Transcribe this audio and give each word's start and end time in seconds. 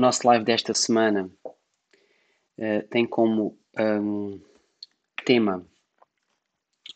nosso 0.00 0.26
live 0.26 0.44
desta 0.44 0.74
semana 0.74 1.30
uh, 1.44 2.88
tem 2.88 3.06
como 3.06 3.56
um, 3.78 4.40
tema 5.24 5.64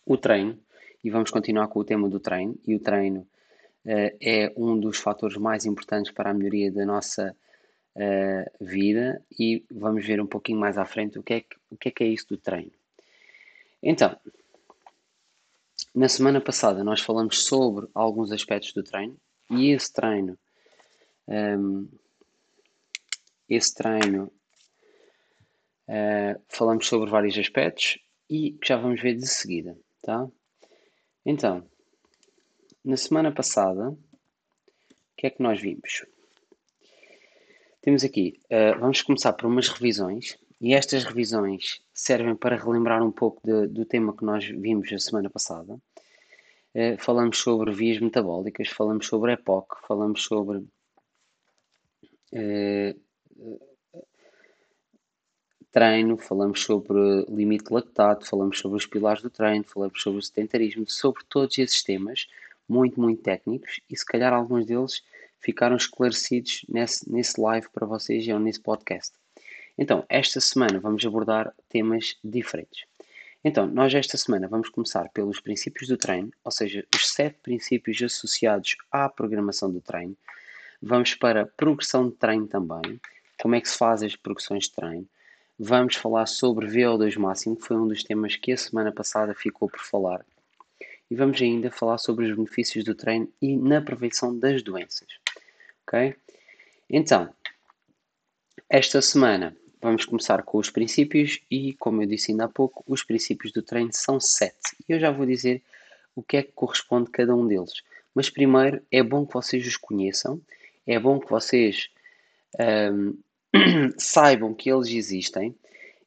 o 0.04 0.16
treino 0.16 0.58
e 1.02 1.10
vamos 1.10 1.30
continuar 1.30 1.68
com 1.68 1.78
o 1.78 1.84
tema 1.84 2.08
do 2.08 2.18
treino. 2.18 2.58
E 2.66 2.74
o 2.74 2.80
treino 2.80 3.20
uh, 3.20 4.16
é 4.20 4.52
um 4.56 4.78
dos 4.80 4.98
fatores 4.98 5.36
mais 5.36 5.66
importantes 5.66 6.10
para 6.10 6.30
a 6.30 6.34
melhoria 6.34 6.72
da 6.72 6.84
nossa 6.86 7.36
uh, 7.94 8.64
vida 8.64 9.22
e 9.38 9.64
vamos 9.70 10.04
ver 10.04 10.20
um 10.20 10.26
pouquinho 10.26 10.58
mais 10.58 10.78
à 10.78 10.84
frente 10.84 11.18
o 11.18 11.22
que, 11.22 11.34
é 11.34 11.40
que, 11.42 11.56
o 11.70 11.76
que 11.76 11.88
é 11.88 11.92
que 11.92 12.04
é 12.04 12.08
isso 12.08 12.28
do 12.28 12.38
treino. 12.38 12.72
Então, 13.82 14.18
na 15.94 16.08
semana 16.08 16.40
passada 16.40 16.82
nós 16.82 17.00
falamos 17.00 17.44
sobre 17.44 17.86
alguns 17.94 18.32
aspectos 18.32 18.72
do 18.72 18.82
treino 18.82 19.16
e 19.50 19.70
esse 19.70 19.92
treino, 19.92 20.38
um, 21.28 21.86
esse 23.54 23.74
treino, 23.74 24.32
uh, 25.88 26.42
falamos 26.48 26.86
sobre 26.86 27.10
vários 27.10 27.36
aspectos 27.38 27.98
e 28.28 28.58
já 28.64 28.76
vamos 28.76 29.00
ver 29.00 29.14
de 29.14 29.26
seguida, 29.26 29.78
tá? 30.02 30.28
Então, 31.24 31.66
na 32.84 32.96
semana 32.96 33.32
passada, 33.32 33.90
o 33.90 33.98
que 35.16 35.26
é 35.26 35.30
que 35.30 35.42
nós 35.42 35.60
vimos? 35.60 36.04
Temos 37.80 38.04
aqui, 38.04 38.40
uh, 38.46 38.78
vamos 38.80 39.02
começar 39.02 39.32
por 39.34 39.46
umas 39.46 39.68
revisões 39.68 40.38
e 40.60 40.74
estas 40.74 41.04
revisões 41.04 41.82
servem 41.92 42.34
para 42.34 42.56
relembrar 42.56 43.02
um 43.02 43.12
pouco 43.12 43.40
de, 43.44 43.66
do 43.66 43.84
tema 43.84 44.16
que 44.16 44.24
nós 44.24 44.44
vimos 44.46 44.92
a 44.92 44.98
semana 44.98 45.28
passada. 45.28 45.74
Uh, 46.74 46.96
falamos 46.98 47.38
sobre 47.38 47.72
vias 47.72 48.00
metabólicas, 48.00 48.68
falamos 48.68 49.06
sobre 49.06 49.32
EPOC, 49.32 49.86
falamos 49.86 50.24
sobre 50.24 50.58
uh, 52.32 53.00
treino, 55.74 56.16
falamos 56.16 56.62
sobre 56.62 57.24
limite 57.28 57.72
lactato, 57.72 58.24
falamos 58.24 58.60
sobre 58.60 58.78
os 58.78 58.86
pilares 58.86 59.22
do 59.22 59.28
treino, 59.28 59.64
falamos 59.64 60.00
sobre 60.00 60.20
o 60.20 60.22
sedentarismo, 60.22 60.88
sobre 60.88 61.24
todos 61.28 61.58
esses 61.58 61.82
temas 61.82 62.28
muito, 62.68 63.00
muito 63.00 63.22
técnicos 63.22 63.80
e 63.90 63.96
se 63.96 64.06
calhar 64.06 64.32
alguns 64.32 64.64
deles 64.64 65.02
ficaram 65.40 65.76
esclarecidos 65.76 66.64
nesse, 66.68 67.10
nesse 67.10 67.40
live 67.40 67.68
para 67.70 67.86
vocês 67.86 68.26
ou 68.28 68.38
nesse 68.38 68.60
podcast. 68.60 69.12
Então, 69.76 70.04
esta 70.08 70.40
semana 70.40 70.78
vamos 70.78 71.04
abordar 71.04 71.52
temas 71.68 72.16
diferentes. 72.22 72.84
Então, 73.42 73.66
nós 73.66 73.92
esta 73.92 74.16
semana 74.16 74.48
vamos 74.48 74.68
começar 74.68 75.08
pelos 75.10 75.40
princípios 75.40 75.88
do 75.88 75.96
treino, 75.96 76.30
ou 76.42 76.50
seja, 76.50 76.86
os 76.94 77.10
sete 77.10 77.36
princípios 77.42 78.00
associados 78.00 78.76
à 78.90 79.08
programação 79.08 79.70
do 79.70 79.80
treino. 79.80 80.16
Vamos 80.80 81.14
para 81.14 81.46
progressão 81.56 82.08
de 82.08 82.14
treino 82.14 82.46
também, 82.46 83.00
como 83.40 83.54
é 83.54 83.60
que 83.60 83.68
se 83.68 83.76
faz 83.76 84.02
as 84.02 84.16
progressões 84.16 84.64
de 84.64 84.72
treino. 84.72 85.08
Vamos 85.58 85.96
falar 85.96 86.26
sobre 86.26 86.66
VO2 86.66 87.16
máximo, 87.16 87.56
que 87.56 87.66
foi 87.66 87.76
um 87.76 87.86
dos 87.86 88.02
temas 88.02 88.36
que 88.36 88.52
a 88.52 88.56
semana 88.56 88.90
passada 88.90 89.34
ficou 89.34 89.68
por 89.68 89.80
falar. 89.80 90.24
E 91.10 91.14
vamos 91.14 91.40
ainda 91.40 91.70
falar 91.70 91.98
sobre 91.98 92.26
os 92.26 92.36
benefícios 92.36 92.84
do 92.84 92.94
treino 92.94 93.30
e 93.40 93.56
na 93.56 93.80
prevenção 93.80 94.36
das 94.36 94.62
doenças. 94.62 95.08
Ok? 95.86 96.16
Então, 96.90 97.32
esta 98.68 99.00
semana 99.00 99.56
vamos 99.80 100.04
começar 100.04 100.42
com 100.42 100.58
os 100.58 100.70
princípios 100.70 101.40
e, 101.50 101.74
como 101.74 102.02
eu 102.02 102.06
disse 102.06 102.32
ainda 102.32 102.46
há 102.46 102.48
pouco, 102.48 102.82
os 102.86 103.04
princípios 103.04 103.52
do 103.52 103.62
treino 103.62 103.90
são 103.92 104.18
sete. 104.18 104.74
E 104.88 104.92
eu 104.92 104.98
já 104.98 105.10
vou 105.10 105.26
dizer 105.26 105.62
o 106.16 106.22
que 106.22 106.38
é 106.38 106.42
que 106.42 106.52
corresponde 106.52 107.08
a 107.10 107.12
cada 107.12 107.34
um 107.34 107.46
deles. 107.46 107.82
Mas 108.14 108.30
primeiro 108.30 108.82
é 108.90 109.02
bom 109.02 109.26
que 109.26 109.34
vocês 109.34 109.66
os 109.66 109.76
conheçam, 109.76 110.40
é 110.86 110.98
bom 110.98 111.20
que 111.20 111.30
vocês 111.30 111.90
um, 112.92 113.16
saibam 113.98 114.54
que 114.54 114.70
eles 114.70 114.88
existem. 114.88 115.54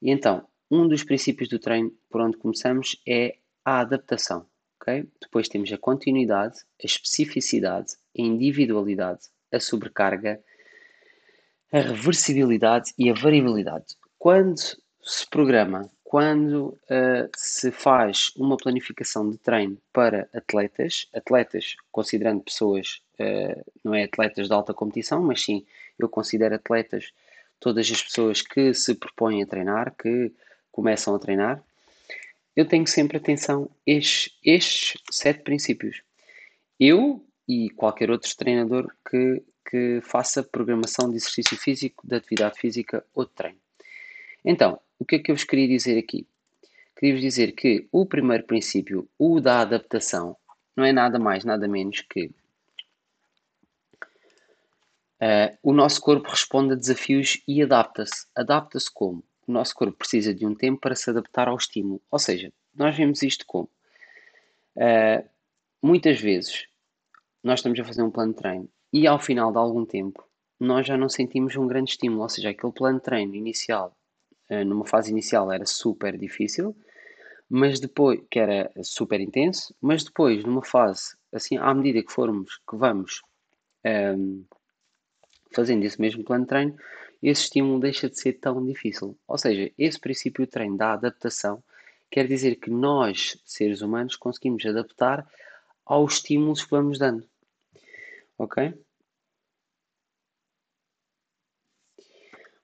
E 0.01 0.11
então, 0.11 0.45
um 0.69 0.87
dos 0.87 1.03
princípios 1.03 1.49
do 1.49 1.59
treino 1.59 1.91
por 2.09 2.21
onde 2.21 2.37
começamos 2.37 3.01
é 3.07 3.37
a 3.63 3.79
adaptação. 3.79 4.45
Okay? 4.81 5.07
Depois 5.21 5.47
temos 5.47 5.71
a 5.71 5.77
continuidade, 5.77 6.59
a 6.81 6.85
especificidade, 6.85 7.93
a 8.17 8.21
individualidade, 8.21 9.21
a 9.51 9.59
sobrecarga, 9.59 10.41
a 11.71 11.79
reversibilidade 11.79 12.93
e 12.97 13.09
a 13.09 13.13
variabilidade. 13.13 13.95
Quando 14.17 14.57
se 14.57 15.29
programa, 15.29 15.89
quando 16.03 16.67
uh, 16.69 17.29
se 17.35 17.71
faz 17.71 18.31
uma 18.37 18.55
planificação 18.55 19.29
de 19.29 19.37
treino 19.37 19.77
para 19.91 20.29
atletas, 20.33 21.07
atletas 21.13 21.75
considerando 21.91 22.43
pessoas, 22.43 23.01
uh, 23.19 23.71
não 23.83 23.93
é 23.93 24.03
atletas 24.03 24.47
de 24.47 24.53
alta 24.53 24.73
competição, 24.73 25.21
mas 25.21 25.43
sim 25.43 25.65
eu 25.99 26.07
considero 26.07 26.55
atletas 26.55 27.11
todas 27.59 27.89
as 27.91 28.01
pessoas 28.01 28.41
que 28.41 28.73
se 28.73 28.95
propõem 28.95 29.43
a 29.43 29.45
treinar, 29.45 29.95
que 29.95 30.31
começam 30.71 31.15
a 31.15 31.19
treinar, 31.19 31.63
eu 32.55 32.65
tenho 32.65 32.87
sempre 32.87 33.17
atenção 33.17 33.69
estes, 33.85 34.35
estes 34.43 35.01
sete 35.11 35.43
princípios. 35.43 36.01
Eu 36.79 37.23
e 37.47 37.69
qualquer 37.69 38.09
outro 38.09 38.35
treinador 38.35 38.91
que, 39.09 39.43
que 39.69 40.01
faça 40.01 40.43
programação 40.43 41.09
de 41.09 41.17
exercício 41.17 41.55
físico, 41.57 42.05
de 42.05 42.15
atividade 42.15 42.59
física 42.59 43.05
ou 43.13 43.25
de 43.25 43.31
treino. 43.31 43.59
Então, 44.43 44.79
o 44.97 45.05
que 45.05 45.17
é 45.17 45.19
que 45.19 45.31
eu 45.31 45.35
vos 45.35 45.43
queria 45.43 45.67
dizer 45.67 45.97
aqui? 45.97 46.25
Queria 46.95 47.13
vos 47.13 47.21
dizer 47.21 47.51
que 47.51 47.87
o 47.91 48.05
primeiro 48.05 48.43
princípio, 48.43 49.07
o 49.19 49.39
da 49.39 49.61
adaptação, 49.61 50.35
não 50.75 50.83
é 50.83 50.91
nada 50.91 51.19
mais, 51.19 51.45
nada 51.45 51.67
menos 51.67 52.01
que 52.01 52.31
Uh, 55.21 55.57
o 55.63 55.73
nosso 55.73 55.99
corpo 55.99 56.29
responde 56.29 56.73
a 56.73 56.75
desafios 56.75 57.41
e 57.47 57.61
adapta-se. 57.61 58.27
Adapta-se 58.35 58.91
como? 58.93 59.23
O 59.47 59.51
nosso 59.51 59.73
corpo 59.73 59.97
precisa 59.97 60.33
de 60.33 60.45
um 60.45 60.53
tempo 60.53 60.79
para 60.79 60.95
se 60.95 61.09
adaptar 61.09 61.47
ao 61.47 61.55
estímulo. 61.55 62.01
Ou 62.11 62.19
seja, 62.19 62.51
nós 62.75 62.95
vemos 62.95 63.23
isto 63.23 63.45
como? 63.47 63.69
Uh, 64.75 65.27
muitas 65.81 66.19
vezes 66.19 66.67
nós 67.43 67.59
estamos 67.59 67.79
a 67.79 67.83
fazer 67.83 68.03
um 68.03 68.11
plano 68.11 68.33
de 68.33 68.37
treino 68.37 68.69
e 68.93 69.07
ao 69.07 69.19
final 69.19 69.51
de 69.51 69.57
algum 69.57 69.85
tempo 69.85 70.23
nós 70.59 70.85
já 70.85 70.97
não 70.97 71.09
sentimos 71.09 71.55
um 71.55 71.67
grande 71.67 71.91
estímulo. 71.91 72.21
Ou 72.21 72.29
seja, 72.29 72.49
aquele 72.49 72.73
plano 72.73 72.97
de 72.97 73.03
treino 73.03 73.33
inicial, 73.33 73.97
uh, 74.51 74.63
numa 74.65 74.85
fase 74.85 75.11
inicial, 75.11 75.51
era 75.51 75.65
super 75.65 76.15
difícil, 76.17 76.75
mas 77.49 77.79
depois, 77.79 78.19
que 78.29 78.39
era 78.39 78.71
super 78.83 79.19
intenso, 79.19 79.73
mas 79.81 80.03
depois, 80.03 80.43
numa 80.43 80.63
fase, 80.63 81.15
assim, 81.31 81.57
à 81.57 81.73
medida 81.73 82.03
que 82.03 82.11
formos, 82.11 82.59
que 82.69 82.75
vamos. 82.75 83.21
Um, 83.85 84.45
fazendo 85.51 85.83
esse 85.83 85.99
mesmo 85.99 86.23
plano 86.23 86.43
de 86.43 86.49
treino, 86.49 86.77
esse 87.21 87.43
estímulo 87.43 87.79
deixa 87.79 88.09
de 88.09 88.19
ser 88.19 88.33
tão 88.33 88.63
difícil. 88.65 89.17
Ou 89.27 89.37
seja, 89.37 89.71
esse 89.77 89.99
princípio 89.99 90.45
de 90.45 90.51
treino 90.51 90.77
da 90.77 90.93
adaptação 90.93 91.63
quer 92.09 92.27
dizer 92.27 92.55
que 92.55 92.69
nós, 92.69 93.37
seres 93.45 93.81
humanos, 93.81 94.15
conseguimos 94.15 94.65
adaptar 94.65 95.27
aos 95.85 96.15
estímulos 96.15 96.63
que 96.63 96.71
vamos 96.71 96.99
dando. 96.99 97.27
Ok? 98.37 98.73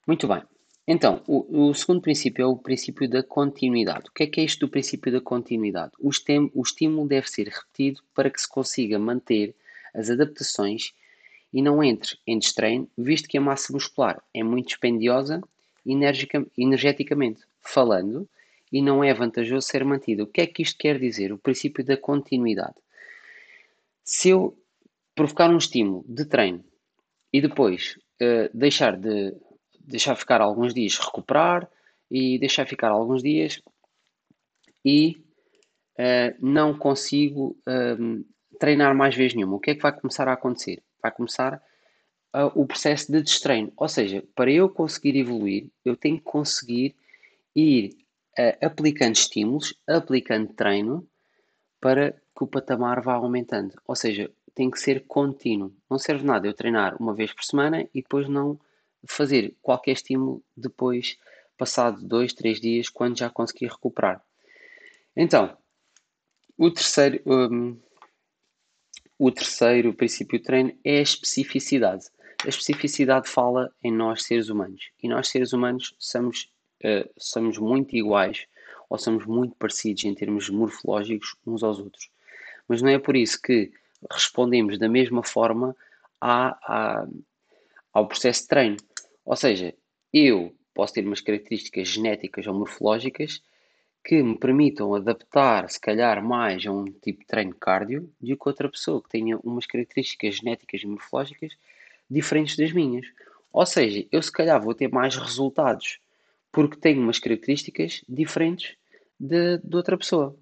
Muito 0.06 0.28
bem. 0.28 0.44
Então, 0.86 1.24
o, 1.26 1.70
o, 1.70 1.74
segundo 1.74 2.02
princípio 2.02 2.44
é 2.44 2.46
o 2.46 2.58
princípio 2.58 3.10
da 3.10 3.24
continuidade. 3.24 4.10
O 4.10 4.12
que 4.12 4.24
é 4.24 4.28
que 4.28 4.42
é 4.42 4.44
isto 4.44 4.66
do 4.66 4.70
princípio 4.70 5.12
da 5.12 5.22
continuidade? 5.22 5.94
O, 5.98 6.10
estem, 6.10 6.52
o 6.54 6.62
estímulo 6.62 7.08
deve 7.08 7.30
ser 7.30 7.48
repetido 7.48 8.02
para 8.14 8.30
que 8.30 8.42
se 8.42 8.48
consiga 8.48 9.00
manter 9.00 9.56
as 9.94 10.10
adaptações 10.10 10.94
e 11.54 11.62
não 11.62 11.84
entre 11.84 12.18
em 12.26 12.40
destreino, 12.40 12.90
visto 12.98 13.30
que 13.30 13.38
a 13.38 13.42
massa 13.42 13.72
muscular 13.72 14.22
é 14.34 14.44
muito 14.44 14.70
dispendiosa 14.70 15.42
energeticamente 16.58 17.42
falando 17.62 18.28
e 18.72 18.82
não 18.82 19.04
é 19.04 19.14
vantajoso 19.14 19.68
ser 19.68 19.86
mantida. 19.86 20.24
O 20.24 20.28
que 20.28 20.42
é 20.42 20.48
que 20.48 20.64
isto 20.64 20.78
quer 20.78 20.98
dizer? 20.98 21.32
O 21.32 21.38
princípio 21.38 21.84
da 21.84 21.96
continuidade. 21.96 22.74
Se 24.04 24.30
eu 24.30 24.58
provocar 25.14 25.50
um 25.52 25.58
estímulo 25.58 26.04
de 26.08 26.26
treino 26.26 26.64
e 27.32 27.40
depois 27.40 28.00
uh, 28.22 28.50
deixar 28.54 28.98
de 28.98 29.36
deixar 29.80 30.16
ficar 30.16 30.42
alguns 30.42 30.74
dias 30.74 30.98
recuperar 30.98 31.70
e 32.10 32.40
deixar 32.40 32.66
ficar 32.66 32.90
alguns 32.90 33.22
dias 33.22 33.62
e 34.84 35.22
uh, 36.00 36.36
não 36.40 36.78
consigo 36.78 37.58
uh, 37.68 38.26
treinar 38.60 38.96
mais 38.96 39.14
vez 39.14 39.34
nenhuma, 39.34 39.58
o 39.58 39.60
que 39.60 39.72
é 39.72 39.76
que 39.76 39.82
vai 39.82 39.92
começar 39.92 40.28
a 40.28 40.34
acontecer? 40.34 40.82
Vai 41.04 41.12
começar 41.12 41.62
uh, 42.34 42.60
o 42.60 42.66
processo 42.66 43.12
de 43.12 43.22
destreino. 43.22 43.72
Ou 43.76 43.90
seja, 43.90 44.24
para 44.34 44.50
eu 44.50 44.70
conseguir 44.70 45.18
evoluir, 45.18 45.70
eu 45.84 45.98
tenho 45.98 46.18
que 46.18 46.24
conseguir 46.24 46.96
ir 47.54 47.98
uh, 48.40 48.66
aplicando 48.66 49.16
estímulos, 49.16 49.76
aplicando 49.86 50.54
treino, 50.54 51.06
para 51.82 52.12
que 52.12 52.44
o 52.44 52.48
patamar 52.48 53.02
vá 53.02 53.16
aumentando. 53.16 53.76
Ou 53.86 53.96
seja, 53.96 54.32
tem 54.56 54.72
que 54.72 54.80
ser 54.80 55.06
contínuo. 55.06 55.76
Não 55.90 56.00
serve 56.00 56.26
nada 56.26 56.48
eu 56.48 56.54
treinar 56.54 56.96
uma 57.00 57.14
vez 57.14 57.34
por 57.34 57.44
semana 57.44 57.82
e 57.94 58.02
depois 58.02 58.30
não 58.30 58.58
fazer 59.06 59.54
qualquer 59.62 59.92
estímulo 59.92 60.42
depois, 60.56 61.18
passado 61.58 62.02
dois, 62.02 62.34
três 62.34 62.62
dias, 62.62 62.88
quando 62.88 63.20
já 63.20 63.30
conseguir 63.30 63.68
recuperar. 63.68 64.24
Então, 65.16 65.56
o 66.58 66.72
terceiro, 66.72 67.22
um, 67.26 67.78
o 69.18 69.32
terceiro 69.32 69.94
princípio 69.94 70.40
de 70.40 70.46
treino 70.46 70.78
é 70.84 71.00
a 71.00 71.02
especificidade. 71.02 72.06
a 72.44 72.50
especificidade 72.50 73.30
fala 73.30 73.72
em 73.82 73.92
nós 73.92 74.24
seres 74.24 74.50
humanos. 74.50 74.90
E 75.02 75.08
nós 75.08 75.30
seres 75.30 75.54
humanos 75.54 75.96
somos, 75.98 76.52
uh, 76.84 77.10
somos 77.18 77.58
muito 77.58 77.96
iguais 77.96 78.46
ou 78.90 78.98
somos 78.98 79.26
muito 79.26 79.56
parecidos 79.56 80.04
em 80.04 80.14
termos 80.14 80.50
morfológicos 80.50 81.36
uns 81.48 81.64
aos 81.64 81.80
outros. 81.80 82.10
Mas 82.68 82.82
não 82.82 82.90
é 82.90 83.00
por 83.00 83.16
isso 83.16 83.42
que 83.42 83.72
respondemos 84.12 84.78
da 84.78 84.90
mesma 84.90 85.24
forma 85.24 85.76
à, 86.20 86.50
à, 86.64 87.08
ao 87.94 88.08
processo 88.08 88.42
de 88.42 88.48
treino. 88.48 88.78
Ou 89.26 89.36
seja, 89.36 89.74
eu 90.12 90.54
posso 90.74 90.94
ter 90.94 91.06
umas 91.06 91.22
características 91.22 91.88
genéticas 91.88 92.46
ou 92.46 92.54
morfológicas 92.54 93.42
que 94.04 94.22
me 94.22 94.38
permitam 94.38 94.94
adaptar, 94.94 95.70
se 95.70 95.80
calhar, 95.80 96.22
mais 96.22 96.66
a 96.66 96.72
um 96.72 96.86
tipo 96.86 97.22
de 97.22 97.26
treino 97.26 97.56
cardio 97.56 98.12
do 98.20 98.38
que 98.38 98.50
outra 98.50 98.70
pessoa 98.70 99.02
que 99.02 99.10
tenha 99.10 99.38
umas 99.44 99.66
características 99.66 100.36
genéticas 100.36 100.82
e 100.82 100.88
morfológicas 100.88 101.54
diferentes 102.10 102.58
das 102.58 102.74
minhas. 102.74 103.08
Ou 103.52 103.66
seja, 103.66 104.06
eu 104.12 104.22
se 104.22 104.32
calhar 104.32 104.62
vou 104.62 104.74
ter 104.74 104.90
mais 104.92 105.16
resultados 105.16 106.00
porque 106.52 106.78
tenho 106.78 107.02
umas 107.02 107.18
características 107.18 108.04
diferentes 108.08 108.76
de, 109.20 109.58
de 109.60 109.76
outra 109.76 109.98
pessoa. 109.98 110.36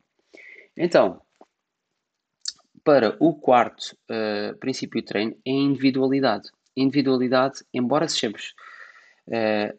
Então, 0.75 1.21
para 2.83 3.15
o 3.19 3.33
quarto 3.35 3.95
uh, 4.09 4.57
princípio 4.57 5.01
de 5.01 5.07
treino 5.07 5.37
é 5.45 5.51
a 5.51 5.53
individualidade. 5.53 6.49
Individualidade, 6.75 7.63
embora 7.73 8.07
sejamos, 8.07 8.55
uh, 9.27 9.77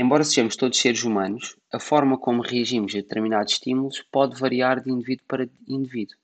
embora 0.00 0.24
sejamos 0.24 0.56
todos 0.56 0.80
seres 0.80 1.04
humanos, 1.04 1.58
a 1.70 1.78
forma 1.78 2.16
como 2.16 2.40
reagimos 2.40 2.94
a 2.94 2.96
determinados 2.96 3.52
estímulos 3.52 4.02
pode 4.10 4.40
variar 4.40 4.80
de 4.80 4.90
indivíduo 4.90 5.26
para 5.28 5.46
indivíduo. 5.68 6.16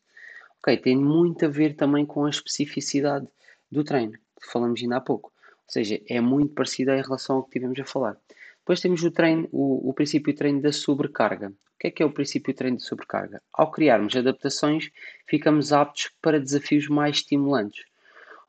Ok, 0.59 0.79
tem 0.79 0.97
muito 0.97 1.45
a 1.45 1.49
ver 1.49 1.77
também 1.77 2.07
com 2.07 2.25
a 2.25 2.31
especificidade 2.31 3.29
do 3.71 3.85
treino, 3.85 4.15
que 4.41 4.51
falamos 4.51 4.81
ainda 4.81 4.97
há 4.97 5.01
pouco. 5.01 5.31
Ou 5.67 5.71
seja, 5.71 6.01
é 6.09 6.19
muito 6.23 6.55
parecida 6.55 6.97
em 6.97 7.03
relação 7.03 7.37
ao 7.37 7.43
que 7.43 7.51
tivemos 7.51 7.79
a 7.79 7.85
falar. 7.85 8.17
Depois 8.61 8.81
temos 8.81 9.05
o, 9.05 9.11
treino, 9.11 9.47
o, 9.53 9.91
o 9.91 9.93
princípio 9.93 10.33
de 10.33 10.39
treino 10.39 10.63
da 10.63 10.73
sobrecarga. 10.73 11.49
O 11.49 11.79
que 11.79 11.89
é 11.89 11.91
que 11.91 12.03
é 12.03 12.07
o 12.07 12.11
princípio 12.11 12.55
de 12.55 12.57
treino 12.57 12.79
de 12.79 12.83
sobrecarga? 12.83 13.43
Ao 13.53 13.71
criarmos 13.71 14.17
adaptações, 14.17 14.91
ficamos 15.27 15.71
aptos 15.71 16.11
para 16.23 16.41
desafios 16.41 16.89
mais 16.89 17.17
estimulantes. 17.17 17.85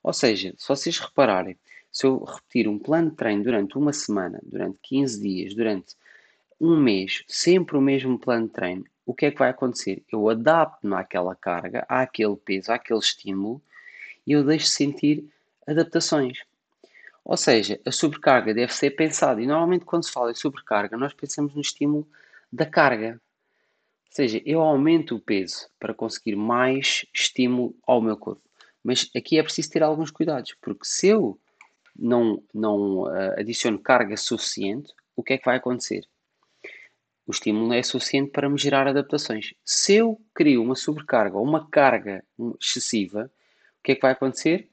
Ou 0.02 0.14
seja, 0.14 0.54
se 0.58 0.66
vocês 0.70 0.98
repararem, 0.98 1.58
se 1.98 2.06
eu 2.06 2.24
repetir 2.24 2.68
um 2.68 2.78
plano 2.78 3.10
de 3.10 3.16
treino 3.16 3.44
durante 3.44 3.76
uma 3.76 3.92
semana, 3.92 4.40
durante 4.44 4.78
15 4.84 5.20
dias, 5.20 5.56
durante 5.56 5.96
um 6.62 6.80
mês, 6.80 7.24
sempre 7.28 7.76
o 7.76 7.82
mesmo 7.82 8.20
plano 8.20 8.46
de 8.46 8.54
treino, 8.54 8.86
o 9.04 9.16
que 9.16 9.26
é 9.26 9.32
que 9.32 9.40
vai 9.40 9.50
acontecer? 9.50 10.04
Eu 10.12 10.30
adapto-me 10.30 10.94
àquela 10.94 11.36
carga, 11.36 11.84
àquele 11.90 12.36
peso, 12.36 12.72
àquele 12.72 13.00
estímulo 13.00 13.60
e 14.28 14.34
eu 14.34 14.44
deixo 14.44 14.68
sentir 14.68 15.28
adaptações. 15.66 16.44
Ou 17.26 17.36
seja, 17.36 17.82
a 17.84 17.92
sobrecarga 17.92 18.54
deve 18.54 18.72
ser 18.76 18.92
pensada, 18.92 19.42
e 19.42 19.48
normalmente 19.48 19.84
quando 19.84 20.04
se 20.04 20.12
fala 20.12 20.30
em 20.30 20.36
sobrecarga, 20.36 20.96
nós 20.98 21.16
pensamos 21.16 21.56
no 21.56 21.62
estímulo 21.62 22.08
da 22.54 22.68
carga. 22.68 23.20
Ou 24.06 24.12
seja, 24.12 24.40
eu 24.46 24.62
aumento 24.62 25.16
o 25.16 25.20
peso 25.20 25.68
para 25.80 25.96
conseguir 25.96 26.36
mais 26.36 27.08
estímulo 27.12 27.76
ao 27.88 28.04
meu 28.04 28.16
corpo. 28.18 28.44
Mas 28.84 29.10
aqui 29.16 29.40
é 29.40 29.44
preciso 29.44 29.72
ter 29.72 29.82
alguns 29.82 30.12
cuidados, 30.12 30.56
porque 30.62 30.86
se 30.86 31.08
eu 31.08 31.40
não, 31.98 32.44
não 32.54 33.04
uh, 33.04 33.40
adiciono 33.40 33.80
carga 33.80 34.16
suficiente, 34.18 34.94
o 35.16 35.24
que 35.24 35.34
é 35.34 35.38
que 35.38 35.46
vai 35.46 35.58
acontecer? 35.58 36.06
O 37.26 37.32
estímulo 37.32 37.74
é 37.74 37.84
suficiente 37.84 38.32
para 38.32 38.50
me 38.50 38.58
gerar 38.58 38.88
adaptações. 38.88 39.54
Se 39.66 39.96
eu 39.96 40.22
crio 40.34 40.64
uma 40.64 40.76
sobrecarga 40.76 41.38
ou 41.38 41.44
uma 41.44 41.70
carga 41.70 42.24
excessiva, 42.62 43.32
o 43.80 43.84
que 43.84 43.94
é 43.94 43.96
que 43.96 44.02
vai 44.02 44.12
acontecer? 44.12 44.70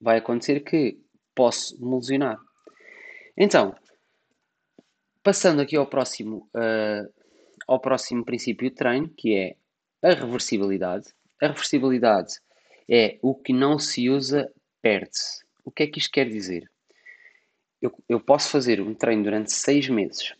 Vai 0.00 0.18
acontecer 0.18 0.60
que 0.60 0.98
posso 1.34 1.78
me 1.80 1.94
lesionar. 1.94 2.38
Então, 3.36 3.76
Passando 5.22 5.60
aqui 5.60 5.76
ao 5.76 5.86
próximo, 5.86 6.48
uh, 6.56 7.12
ao 7.68 7.78
próximo 7.78 8.24
princípio 8.24 8.70
de 8.70 8.74
treino, 8.74 9.08
que 9.10 9.34
é 9.34 9.56
a 10.02 10.14
reversibilidade. 10.14 11.10
A 11.42 11.48
reversibilidade 11.48 12.40
é 12.88 13.18
o 13.20 13.34
que 13.34 13.52
não 13.52 13.78
se 13.78 14.08
usa, 14.08 14.50
perde-se. 14.80 15.44
O 15.64 15.70
que 15.70 15.82
é 15.82 15.86
que 15.86 15.98
isto 15.98 16.10
quer 16.10 16.28
dizer? 16.28 16.70
Eu, 17.80 17.92
eu 18.08 18.20
posso 18.20 18.50
fazer 18.50 18.80
um 18.80 18.94
treino 18.94 19.24
durante 19.24 19.52
seis 19.52 19.88
meses, 19.88 20.34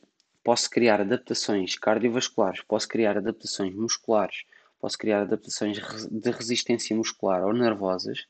posso 0.45 0.69
criar 0.69 1.01
adaptações 1.01 1.77
cardiovasculares, 1.77 2.61
posso 2.63 2.87
criar 2.89 3.17
adaptações 3.17 3.75
musculares, 3.75 4.45
posso 4.79 4.99
criar 4.99 5.23
adaptações 5.23 5.79
de 6.11 6.31
resistência 6.31 6.95
muscular 6.95 7.45
ou 7.45 7.53
nervosas, 7.53 8.27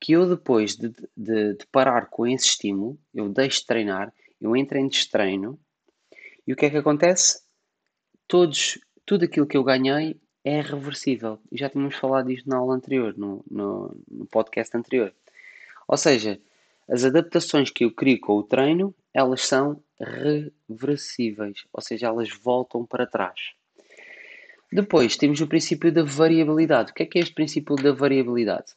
que 0.00 0.12
eu 0.12 0.28
depois 0.28 0.76
de, 0.76 0.90
de, 1.16 1.54
de 1.54 1.66
parar 1.72 2.06
com 2.06 2.26
esse 2.26 2.46
estímulo, 2.46 2.98
eu 3.14 3.28
deixo 3.28 3.60
de 3.60 3.66
treinar 3.66 4.12
eu 4.40 4.56
entro 4.56 4.78
em 4.78 4.88
destreino 4.88 5.58
e 6.46 6.52
o 6.52 6.56
que 6.56 6.66
é 6.66 6.70
que 6.70 6.76
acontece? 6.76 7.42
Todos, 8.26 8.78
tudo 9.04 9.24
aquilo 9.24 9.46
que 9.46 9.56
eu 9.56 9.64
ganhei 9.64 10.20
é 10.44 10.60
reversível. 10.60 11.40
Já 11.52 11.68
tínhamos 11.68 11.96
falado 11.96 12.28
disto 12.28 12.48
na 12.48 12.56
aula 12.56 12.74
anterior, 12.74 13.16
no, 13.16 13.44
no, 13.50 14.00
no 14.08 14.26
podcast 14.26 14.76
anterior. 14.76 15.12
Ou 15.88 15.96
seja, 15.96 16.38
as 16.88 17.04
adaptações 17.04 17.70
que 17.70 17.84
eu 17.84 17.90
crio 17.90 18.20
com 18.20 18.34
o 18.34 18.42
treino, 18.42 18.94
elas 19.12 19.46
são 19.46 19.82
reversíveis, 19.98 21.64
ou 21.72 21.80
seja, 21.80 22.06
elas 22.06 22.28
voltam 22.30 22.86
para 22.86 23.06
trás. 23.06 23.52
Depois 24.70 25.16
temos 25.16 25.40
o 25.40 25.46
princípio 25.46 25.90
da 25.90 26.02
variabilidade. 26.02 26.90
O 26.90 26.94
que 26.94 27.02
é 27.02 27.06
que 27.06 27.18
é 27.18 27.22
este 27.22 27.34
princípio 27.34 27.74
da 27.74 27.90
variabilidade? 27.90 28.74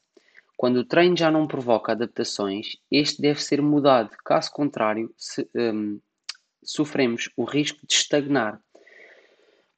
Quando 0.56 0.78
o 0.78 0.86
treino 0.86 1.18
já 1.18 1.30
não 1.30 1.48
provoca 1.48 1.92
adaptações, 1.92 2.78
este 2.90 3.22
deve 3.22 3.44
ser 3.44 3.62
mudado. 3.62 4.12
Caso 4.24 4.52
contrário, 4.52 5.13
se, 5.18 5.50
um, 5.54 6.00
sofremos 6.63 7.30
o 7.36 7.44
risco 7.44 7.86
de 7.86 7.94
estagnar. 7.94 8.62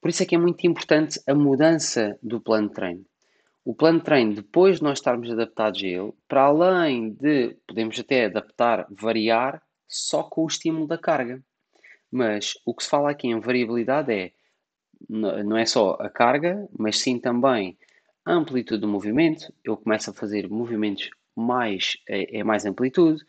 Por 0.00 0.10
isso 0.10 0.22
é 0.22 0.26
que 0.26 0.34
é 0.34 0.38
muito 0.38 0.64
importante 0.66 1.20
a 1.26 1.34
mudança 1.34 2.16
do 2.22 2.40
plano 2.40 2.68
de 2.68 2.74
treino. 2.74 3.06
O 3.64 3.74
plano 3.74 3.98
de 3.98 4.04
treino, 4.04 4.34
depois 4.34 4.76
de 4.76 4.82
nós 4.82 4.98
estarmos 4.98 5.30
adaptados 5.30 5.82
a 5.82 5.86
ele, 5.86 6.12
para 6.28 6.42
além 6.42 7.10
de 7.10 7.56
podemos 7.66 7.98
até 7.98 8.26
adaptar, 8.26 8.86
variar, 8.90 9.62
só 9.88 10.22
com 10.22 10.44
o 10.44 10.46
estímulo 10.46 10.86
da 10.86 10.98
carga. 10.98 11.42
Mas 12.10 12.54
o 12.66 12.74
que 12.74 12.84
se 12.84 12.90
fala 12.90 13.10
aqui 13.10 13.28
em 13.28 13.40
variabilidade 13.40 14.12
é 14.12 14.32
não 15.08 15.56
é 15.56 15.66
só 15.66 15.96
a 16.00 16.08
carga, 16.08 16.68
mas 16.78 16.98
sim 16.98 17.18
também 17.18 17.76
amplitude 18.26 18.80
do 18.80 18.88
movimento, 18.88 19.52
eu 19.62 19.76
começo 19.76 20.10
a 20.10 20.14
fazer 20.14 20.48
movimentos 20.48 21.10
mais, 21.36 21.96
é, 22.08 22.38
é 22.38 22.44
mais 22.44 22.64
amplitude, 22.64 23.22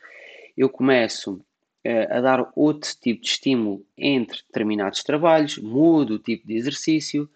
eu 0.55 0.69
começo 0.69 1.43
é, 1.83 2.15
a 2.15 2.21
dar 2.21 2.51
outro 2.55 2.89
tipo 3.01 3.21
de 3.21 3.27
estímulo 3.27 3.85
entre 3.97 4.37
determinados 4.47 5.03
trabalhos, 5.03 5.57
mudo 5.57 6.15
o 6.15 6.19
tipo 6.19 6.47
de 6.47 6.55
exercício 6.55 7.29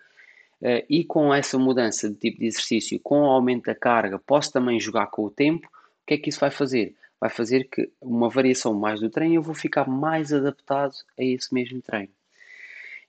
é, 0.62 0.86
e 0.90 1.04
com 1.04 1.34
essa 1.34 1.58
mudança 1.58 2.10
de 2.10 2.16
tipo 2.16 2.40
de 2.40 2.48
exercício, 2.48 3.00
com 3.00 3.22
o 3.22 3.26
aumento 3.26 3.66
da 3.66 3.76
carga, 3.76 4.20
posso 4.20 4.52
também 4.52 4.80
jogar 4.80 5.08
com 5.08 5.24
o 5.24 5.30
tempo. 5.30 5.68
O 5.68 6.06
que 6.08 6.16
é 6.16 6.18
que 6.18 6.30
isso 6.30 6.40
vai 6.40 6.52
fazer? 6.52 6.96
Vai 7.20 7.30
fazer 7.30 7.70
que 7.70 7.90
uma 8.02 8.30
variação 8.30 8.74
mais 8.74 9.00
do 9.00 9.10
treino 9.10 9.36
eu 9.36 9.42
vou 9.42 9.56
ficar 9.56 9.88
mais 9.88 10.34
adaptado 10.34 10.94
a 11.18 11.24
esse 11.24 11.54
mesmo 11.54 11.82
treino. 11.82 12.12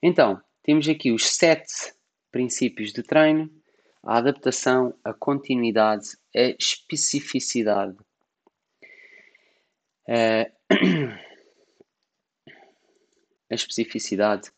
Então, 0.01 0.41
temos 0.63 0.87
aqui 0.87 1.11
os 1.11 1.25
sete 1.25 1.93
princípios 2.31 2.93
de 2.93 3.03
treino 3.03 3.49
a 4.03 4.17
adaptação, 4.17 4.93
a 5.03 5.13
continuidade, 5.13 6.17
a 6.35 6.55
especificidade. 6.59 7.95
Uh, 10.07 10.49
a 13.49 13.53
especificidade, 13.53 14.51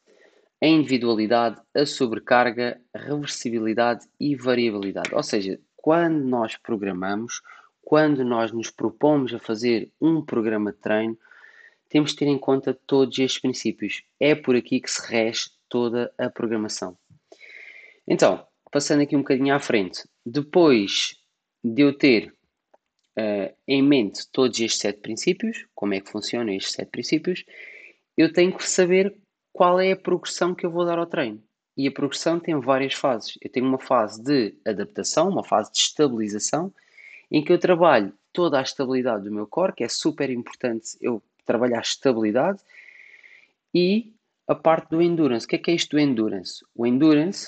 a 0.64 0.66
individualidade, 0.66 1.62
a 1.76 1.86
sobrecarga, 1.86 2.80
a 2.94 2.98
reversibilidade 2.98 4.06
e 4.18 4.34
variabilidade. 4.34 5.14
Ou 5.14 5.22
seja, 5.22 5.60
quando 5.76 6.24
nós 6.24 6.56
programamos, 6.56 7.42
quando 7.82 8.24
nós 8.24 8.54
nos 8.54 8.70
propomos 8.70 9.34
a 9.34 9.40
fazer 9.40 9.92
um 10.00 10.22
programa 10.22 10.72
de 10.72 10.78
treino, 10.78 11.20
temos 11.90 12.12
de 12.12 12.16
ter 12.16 12.28
em 12.28 12.38
conta 12.38 12.74
todos 12.88 13.20
estes 13.20 13.42
princípios. 13.42 14.04
É 14.18 14.36
por 14.36 14.56
aqui 14.56 14.80
que 14.80 14.90
se 14.90 15.06
rege 15.06 15.50
toda 15.68 16.14
a 16.18 16.30
programação. 16.30 16.98
Então, 18.08 18.48
passando 18.72 19.02
aqui 19.02 19.18
um 19.18 19.20
bocadinho 19.20 19.54
à 19.54 19.60
frente, 19.60 20.08
depois 20.26 21.18
de 21.62 21.82
eu 21.82 21.92
ter 21.92 22.34
uh, 23.20 23.54
em 23.68 23.84
mente 23.84 24.32
todos 24.32 24.58
estes 24.62 24.80
sete 24.80 25.02
princípios, 25.02 25.66
como 25.76 25.94
é 25.94 26.00
que 26.00 26.10
funcionam 26.10 26.54
estes 26.54 26.72
sete 26.72 26.88
princípios, 26.88 27.44
eu 28.16 28.32
tenho 28.32 28.56
que 28.56 28.64
saber 28.66 29.14
qual 29.54 29.80
é 29.80 29.92
a 29.92 29.96
progressão 29.96 30.56
que 30.56 30.66
eu 30.66 30.72
vou 30.72 30.84
dar 30.84 30.98
ao 30.98 31.06
treino. 31.06 31.42
E 31.78 31.88
a 31.88 31.92
progressão 31.92 32.40
tem 32.40 32.60
várias 32.60 32.96
fases. 32.96 33.38
Eu 33.42 33.50
tenho 33.50 33.68
uma 33.68 33.80
fase 33.80 34.22
de 34.22 34.56
adaptação, 34.66 35.30
uma 35.30 35.44
fase 35.44 35.72
de 35.72 35.78
estabilização, 35.78 36.74
em 37.32 37.44
que 37.44 37.54
eu 37.54 37.60
trabalho 37.60 38.14
toda 38.32 38.60
a 38.60 38.64
estabilidade 38.64 39.24
do 39.24 39.32
meu 39.32 39.48
corpo, 39.48 39.78
que 39.78 39.84
é 39.84 39.88
super 39.88 40.30
importante 40.30 40.98
eu 41.00 41.22
trabalhar 41.46 41.82
estabilidade, 41.82 42.60
e 43.74 44.14
a 44.48 44.56
parte 44.56 44.90
do 44.90 45.02
endurance. 45.02 45.46
O 45.46 45.50
que 45.50 45.56
é 45.56 45.60
que 45.60 45.72
é 45.72 45.76
isto 45.76 45.92
do 45.92 46.00
endurance? 46.00 46.66
O 46.76 46.86
endurance 46.86 47.48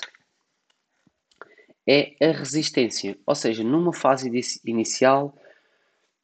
é 1.86 2.14
a 2.20 2.32
resistência. 2.32 3.18
Ou 3.26 3.34
seja, 3.34 3.62
numa 3.62 3.92
fase 3.92 4.30
inicial, 4.64 5.36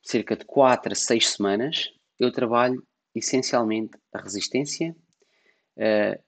cerca 0.02 0.36
de 0.36 0.44
4 0.44 0.92
a 0.92 0.96
6 0.96 1.30
semanas, 1.30 1.92
eu 2.18 2.32
trabalho 2.32 2.84
essencialmente 3.14 3.96
a 4.12 4.20
resistência 4.20 4.96
uh, 5.76 6.20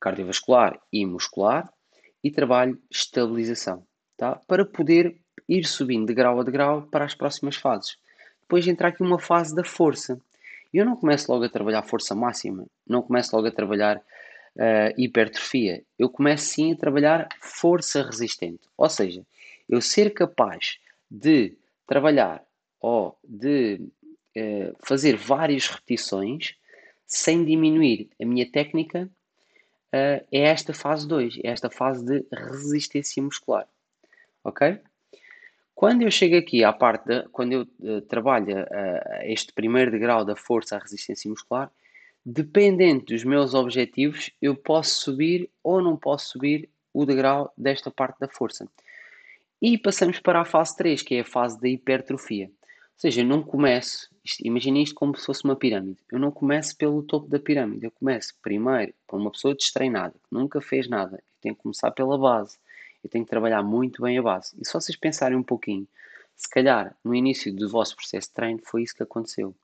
cardiovascular 0.00 0.78
e 0.92 1.04
muscular 1.04 1.72
e 2.22 2.30
trabalho 2.30 2.80
estabilização, 2.90 3.84
tá? 4.16 4.40
para 4.46 4.64
poder 4.64 5.16
ir 5.48 5.64
subindo 5.64 6.06
de 6.06 6.14
grau 6.14 6.40
a 6.40 6.44
de 6.44 6.50
grau 6.50 6.82
para 6.82 7.04
as 7.04 7.14
próximas 7.14 7.56
fases. 7.56 7.96
Depois 8.42 8.66
entra 8.66 8.88
aqui 8.88 9.02
uma 9.02 9.18
fase 9.18 9.54
da 9.54 9.64
força. 9.64 10.20
Eu 10.72 10.84
não 10.84 10.96
começo 10.96 11.30
logo 11.30 11.44
a 11.44 11.48
trabalhar 11.48 11.82
força 11.82 12.14
máxima, 12.14 12.66
não 12.86 13.02
começo 13.02 13.34
logo 13.34 13.48
a 13.48 13.52
trabalhar 13.52 13.96
uh, 13.98 14.94
hipertrofia. 14.96 15.82
Eu 15.98 16.08
começo 16.08 16.44
sim 16.44 16.72
a 16.72 16.76
trabalhar 16.76 17.28
força 17.40 18.02
resistente. 18.02 18.60
Ou 18.76 18.88
seja, 18.88 19.24
eu 19.68 19.80
ser 19.80 20.12
capaz 20.12 20.78
de 21.10 21.56
trabalhar 21.86 22.42
ou 22.80 23.18
de 23.24 23.80
uh, 24.36 24.76
fazer 24.80 25.16
várias 25.16 25.66
repetições 25.66 26.54
sem 27.10 27.44
diminuir 27.44 28.08
a 28.22 28.24
minha 28.24 28.48
técnica 28.48 29.10
uh, 29.92 30.24
é 30.30 30.40
esta 30.44 30.72
fase 30.72 31.08
2, 31.08 31.40
é 31.42 31.48
esta 31.48 31.68
fase 31.68 32.04
de 32.04 32.24
resistência 32.32 33.20
muscular. 33.20 33.66
Ok? 34.44 34.78
Quando 35.74 36.02
eu 36.02 36.10
chego 36.10 36.36
aqui 36.36 36.62
à 36.62 36.72
parte, 36.72 37.06
de, 37.06 37.28
quando 37.30 37.52
eu 37.52 37.62
uh, 37.80 38.00
trabalho 38.02 38.60
uh, 38.60 39.22
este 39.24 39.52
primeiro 39.52 39.90
degrau 39.90 40.24
da 40.24 40.36
força 40.36 40.76
à 40.76 40.78
resistência 40.78 41.28
muscular, 41.28 41.70
dependente 42.24 43.12
dos 43.12 43.24
meus 43.24 43.54
objetivos, 43.54 44.30
eu 44.40 44.54
posso 44.54 45.00
subir 45.00 45.50
ou 45.64 45.82
não 45.82 45.96
posso 45.96 46.30
subir 46.30 46.68
o 46.94 47.04
degrau 47.04 47.52
desta 47.58 47.90
parte 47.90 48.20
da 48.20 48.28
força. 48.28 48.68
E 49.60 49.76
passamos 49.76 50.20
para 50.20 50.40
a 50.40 50.44
fase 50.44 50.76
3, 50.76 51.02
que 51.02 51.16
é 51.16 51.20
a 51.20 51.24
fase 51.24 51.60
da 51.60 51.68
hipertrofia. 51.68 52.50
Seja, 53.00 53.22
eu 53.22 53.26
não 53.26 53.42
começo, 53.42 54.08
imagine 54.44 54.82
isto 54.82 54.94
como 54.94 55.16
se 55.16 55.24
fosse 55.24 55.42
uma 55.44 55.56
pirâmide. 55.56 55.98
Eu 56.12 56.18
não 56.18 56.30
começo 56.30 56.76
pelo 56.76 57.02
topo 57.02 57.28
da 57.28 57.38
pirâmide, 57.40 57.86
eu 57.86 57.90
começo 57.90 58.34
primeiro 58.42 58.92
por 59.08 59.18
uma 59.18 59.30
pessoa 59.30 59.54
destreinada, 59.54 60.12
que 60.12 60.34
nunca 60.34 60.60
fez 60.60 60.88
nada. 60.88 61.16
Eu 61.16 61.40
tenho 61.40 61.54
que 61.54 61.62
começar 61.62 61.90
pela 61.92 62.18
base 62.18 62.58
eu 63.02 63.10
tenho 63.10 63.24
que 63.24 63.30
trabalhar 63.30 63.62
muito 63.62 64.02
bem 64.02 64.18
a 64.18 64.22
base. 64.22 64.54
E 64.60 64.66
se 64.66 64.72
vocês 64.72 64.96
pensarem 64.96 65.36
um 65.36 65.42
pouquinho, 65.42 65.86
se 66.36 66.48
calhar 66.48 66.96
no 67.04 67.14
início 67.14 67.54
do 67.54 67.68
vosso 67.68 67.96
processo 67.96 68.28
de 68.28 68.34
treino 68.34 68.60
foi 68.64 68.82
isso 68.82 68.94
que 68.94 69.02
aconteceu. 69.02 69.54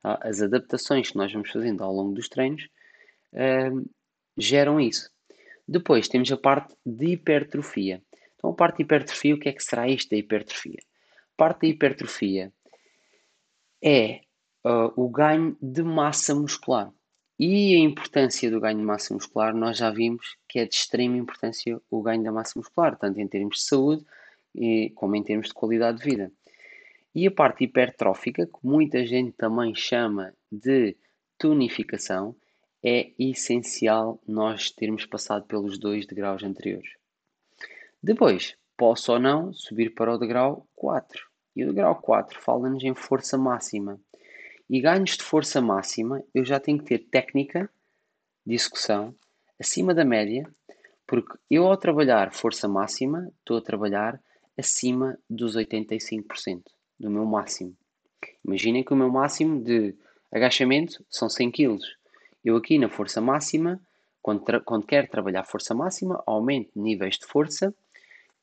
Tá? 0.00 0.18
As 0.22 0.40
adaptações 0.40 1.10
que 1.10 1.16
nós 1.16 1.32
vamos 1.32 1.50
fazendo 1.50 1.82
ao 1.82 1.92
longo 1.92 2.12
dos 2.12 2.28
treinos 2.28 2.68
uh, 3.32 3.90
geram 4.36 4.80
isso. 4.80 5.10
Depois 5.66 6.08
temos 6.08 6.30
a 6.32 6.36
parte 6.36 6.74
de 6.84 7.12
hipertrofia. 7.12 8.02
Então, 8.36 8.50
a 8.50 8.54
parte 8.54 8.76
de 8.76 8.82
hipertrofia, 8.84 9.34
o 9.34 9.38
que 9.38 9.48
é 9.48 9.52
que 9.52 9.62
será 9.62 9.88
isto 9.88 10.10
da 10.10 10.16
hipertrofia? 10.16 10.80
Parte 11.36 11.62
da 11.62 11.68
hipertrofia 11.68 12.52
é 13.82 14.20
uh, 14.64 14.92
o 14.96 15.08
ganho 15.08 15.56
de 15.60 15.82
massa 15.82 16.34
muscular. 16.34 16.92
E 17.38 17.76
a 17.76 17.78
importância 17.78 18.50
do 18.50 18.60
ganho 18.60 18.78
de 18.78 18.84
massa 18.84 19.14
muscular, 19.14 19.54
nós 19.54 19.78
já 19.78 19.90
vimos 19.90 20.36
que 20.48 20.58
é 20.58 20.66
de 20.66 20.74
extrema 20.74 21.16
importância 21.16 21.80
o 21.88 22.02
ganho 22.02 22.22
da 22.22 22.32
massa 22.32 22.58
muscular, 22.58 22.96
tanto 22.96 23.20
em 23.20 23.28
termos 23.28 23.58
de 23.58 23.62
saúde 23.62 24.04
como 24.96 25.14
em 25.14 25.22
termos 25.22 25.48
de 25.48 25.54
qualidade 25.54 25.98
de 25.98 26.04
vida. 26.04 26.32
E 27.14 27.26
a 27.26 27.30
parte 27.30 27.64
hipertrófica, 27.64 28.46
que 28.46 28.58
muita 28.62 29.06
gente 29.06 29.32
também 29.32 29.74
chama 29.74 30.34
de 30.50 30.96
tonificação, 31.38 32.34
é 32.82 33.12
essencial 33.18 34.20
nós 34.26 34.70
termos 34.70 35.04
passado 35.06 35.46
pelos 35.46 35.78
dois 35.78 36.06
degraus 36.06 36.42
anteriores. 36.42 36.90
Depois, 38.02 38.56
posso 38.76 39.12
ou 39.12 39.18
não 39.18 39.52
subir 39.52 39.94
para 39.94 40.14
o 40.14 40.18
degrau 40.18 40.66
4. 40.76 41.27
E 41.58 41.64
o 41.64 41.66
degrau 41.66 41.96
4 41.96 42.40
fala-nos 42.40 42.84
em 42.84 42.94
força 42.94 43.36
máxima. 43.36 44.00
E 44.70 44.80
ganhos 44.80 45.16
de 45.16 45.24
força 45.24 45.60
máxima, 45.60 46.22
eu 46.32 46.44
já 46.44 46.60
tenho 46.60 46.78
que 46.78 46.84
ter 46.84 47.00
técnica 47.10 47.68
de 48.46 48.54
execução 48.54 49.12
acima 49.58 49.92
da 49.92 50.04
média, 50.04 50.48
porque 51.04 51.36
eu 51.50 51.66
ao 51.66 51.76
trabalhar 51.76 52.32
força 52.32 52.68
máxima, 52.68 53.28
estou 53.40 53.56
a 53.56 53.60
trabalhar 53.60 54.22
acima 54.56 55.18
dos 55.28 55.56
85% 55.56 56.62
do 56.96 57.10
meu 57.10 57.26
máximo. 57.26 57.76
Imaginem 58.44 58.84
que 58.84 58.92
o 58.92 58.96
meu 58.96 59.10
máximo 59.10 59.60
de 59.60 59.96
agachamento 60.30 61.04
são 61.10 61.28
100 61.28 61.50
kg. 61.50 61.78
Eu 62.44 62.54
aqui 62.56 62.78
na 62.78 62.88
força 62.88 63.20
máxima, 63.20 63.80
quando, 64.22 64.44
quando 64.64 64.86
quero 64.86 65.08
trabalhar 65.08 65.42
força 65.42 65.74
máxima, 65.74 66.22
aumento 66.24 66.70
níveis 66.76 67.18
de 67.18 67.26
força 67.26 67.74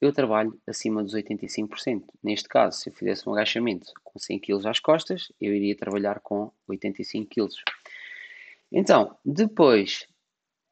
eu 0.06 0.14
trabalho 0.14 0.60
acima 0.68 1.04
dos 1.04 1.14
85%. 1.14 2.04
Neste 2.24 2.48
caso, 2.48 2.80
se 2.80 2.90
eu 2.90 2.94
fizesse 2.94 3.28
um 3.28 3.34
agachamento 3.34 3.92
com 4.04 4.18
100 4.18 4.40
kg 4.40 4.68
às 4.68 4.80
costas, 4.80 5.32
eu 5.40 5.54
iria 5.54 5.76
trabalhar 5.76 6.20
com 6.22 6.52
85 6.68 7.30
kg. 7.30 7.50
Então, 8.72 9.18
depois 9.24 10.08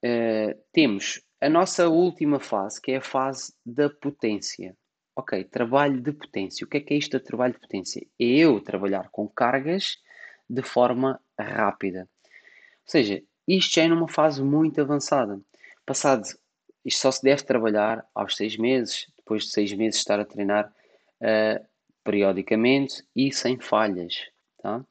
uh, 0.03 0.57
temos 0.71 1.21
a 1.41 1.49
nossa 1.49 1.89
última 1.89 2.39
fase, 2.39 2.81
que 2.81 2.91
é 2.91 2.97
a 2.97 3.01
fase 3.01 3.53
da 3.65 3.89
potência. 3.89 4.75
Ok, 5.15 5.43
trabalho 5.43 6.01
de 6.01 6.11
potência. 6.11 6.65
O 6.65 6.69
que 6.69 6.77
é 6.77 6.79
que 6.79 6.93
é 6.93 6.97
isto 6.97 7.17
de 7.17 7.23
trabalho 7.23 7.53
de 7.53 7.59
potência? 7.59 8.05
É 8.19 8.25
eu 8.25 8.59
trabalhar 8.61 9.09
com 9.11 9.27
cargas 9.27 9.97
de 10.49 10.63
forma 10.63 11.19
rápida. 11.37 12.09
Ou 12.31 12.91
seja, 12.91 13.21
isto 13.47 13.75
já 13.75 13.83
é 13.83 13.87
numa 13.87 14.07
fase 14.07 14.41
muito 14.41 14.79
avançada. 14.81 15.39
Passado, 15.85 16.23
isto 16.85 17.01
só 17.01 17.11
se 17.11 17.23
deve 17.23 17.43
trabalhar 17.43 18.05
aos 18.13 18.35
seis 18.35 18.57
meses, 18.57 19.07
depois 19.23 19.45
de 19.45 19.51
seis 19.51 19.71
meses 19.73 19.99
estar 19.99 20.19
a 20.19 20.25
treinar 20.25 20.71
uh, 21.21 21.65
periodicamente 22.03 23.03
e 23.15 23.31
sem 23.31 23.57
falhas. 23.57 24.27
Tá? 24.61 24.85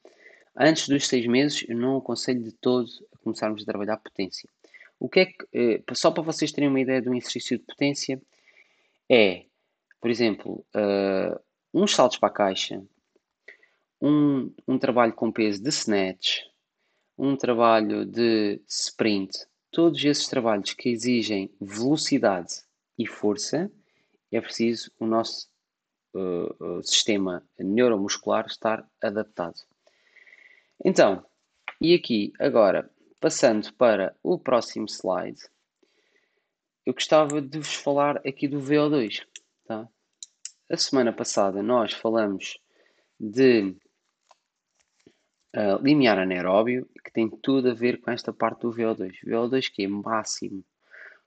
Antes 0.57 0.89
dos 0.89 1.07
seis 1.07 1.25
meses, 1.27 1.63
eu 1.67 1.77
não 1.77 1.97
aconselho 1.97 2.43
de 2.43 2.51
todo 2.51 2.87
a 3.13 3.17
começarmos 3.19 3.61
a 3.61 3.65
trabalhar 3.65 3.97
potência. 3.97 4.49
O 4.99 5.07
que 5.07 5.19
é 5.19 5.25
que, 5.27 5.43
uh, 5.43 5.95
só 5.95 6.11
para 6.11 6.23
vocês 6.23 6.51
terem 6.51 6.69
uma 6.69 6.79
ideia 6.79 7.01
de 7.01 7.09
um 7.09 7.15
exercício 7.15 7.57
de 7.57 7.63
potência, 7.63 8.21
é, 9.09 9.45
por 10.01 10.09
exemplo, 10.09 10.65
uh, 10.75 11.39
uns 11.73 11.93
saltos 11.93 12.17
para 12.17 12.29
a 12.29 12.33
caixa, 12.33 12.83
um, 14.01 14.53
um 14.67 14.77
trabalho 14.77 15.13
com 15.13 15.31
peso 15.31 15.61
de 15.61 15.69
snatch, 15.69 16.41
um 17.17 17.35
trabalho 17.35 18.05
de 18.05 18.61
sprint, 18.67 19.45
todos 19.71 20.03
esses 20.03 20.27
trabalhos 20.27 20.73
que 20.73 20.89
exigem 20.89 21.51
velocidade 21.59 22.61
e 22.97 23.07
força, 23.07 23.71
é 24.33 24.41
preciso 24.41 24.91
o 24.99 25.05
nosso 25.05 25.47
uh, 26.15 26.81
sistema 26.83 27.43
neuromuscular 27.59 28.47
estar 28.47 28.87
adaptado. 29.01 29.61
Então, 30.83 31.25
e 31.79 31.93
aqui 31.93 32.33
agora, 32.39 32.89
passando 33.19 33.71
para 33.73 34.15
o 34.23 34.39
próximo 34.39 34.87
slide, 34.87 35.41
eu 36.85 36.93
gostava 36.93 37.41
de 37.41 37.59
vos 37.59 37.75
falar 37.75 38.17
aqui 38.27 38.47
do 38.47 38.59
VO2. 38.59 39.25
Tá? 39.65 39.87
A 40.69 40.77
semana 40.77 41.13
passada 41.13 41.61
nós 41.61 41.93
falamos 41.93 42.57
de 43.19 43.75
uh, 45.55 45.81
limiar 45.81 46.17
anaeróbio, 46.17 46.89
que 47.03 47.11
tem 47.11 47.29
tudo 47.29 47.69
a 47.69 47.73
ver 47.73 48.01
com 48.01 48.11
esta 48.11 48.33
parte 48.33 48.61
do 48.61 48.71
VO2. 48.71 49.13
VO2 49.25 49.71
que 49.71 49.83
é 49.83 49.87
máximo 49.87 50.65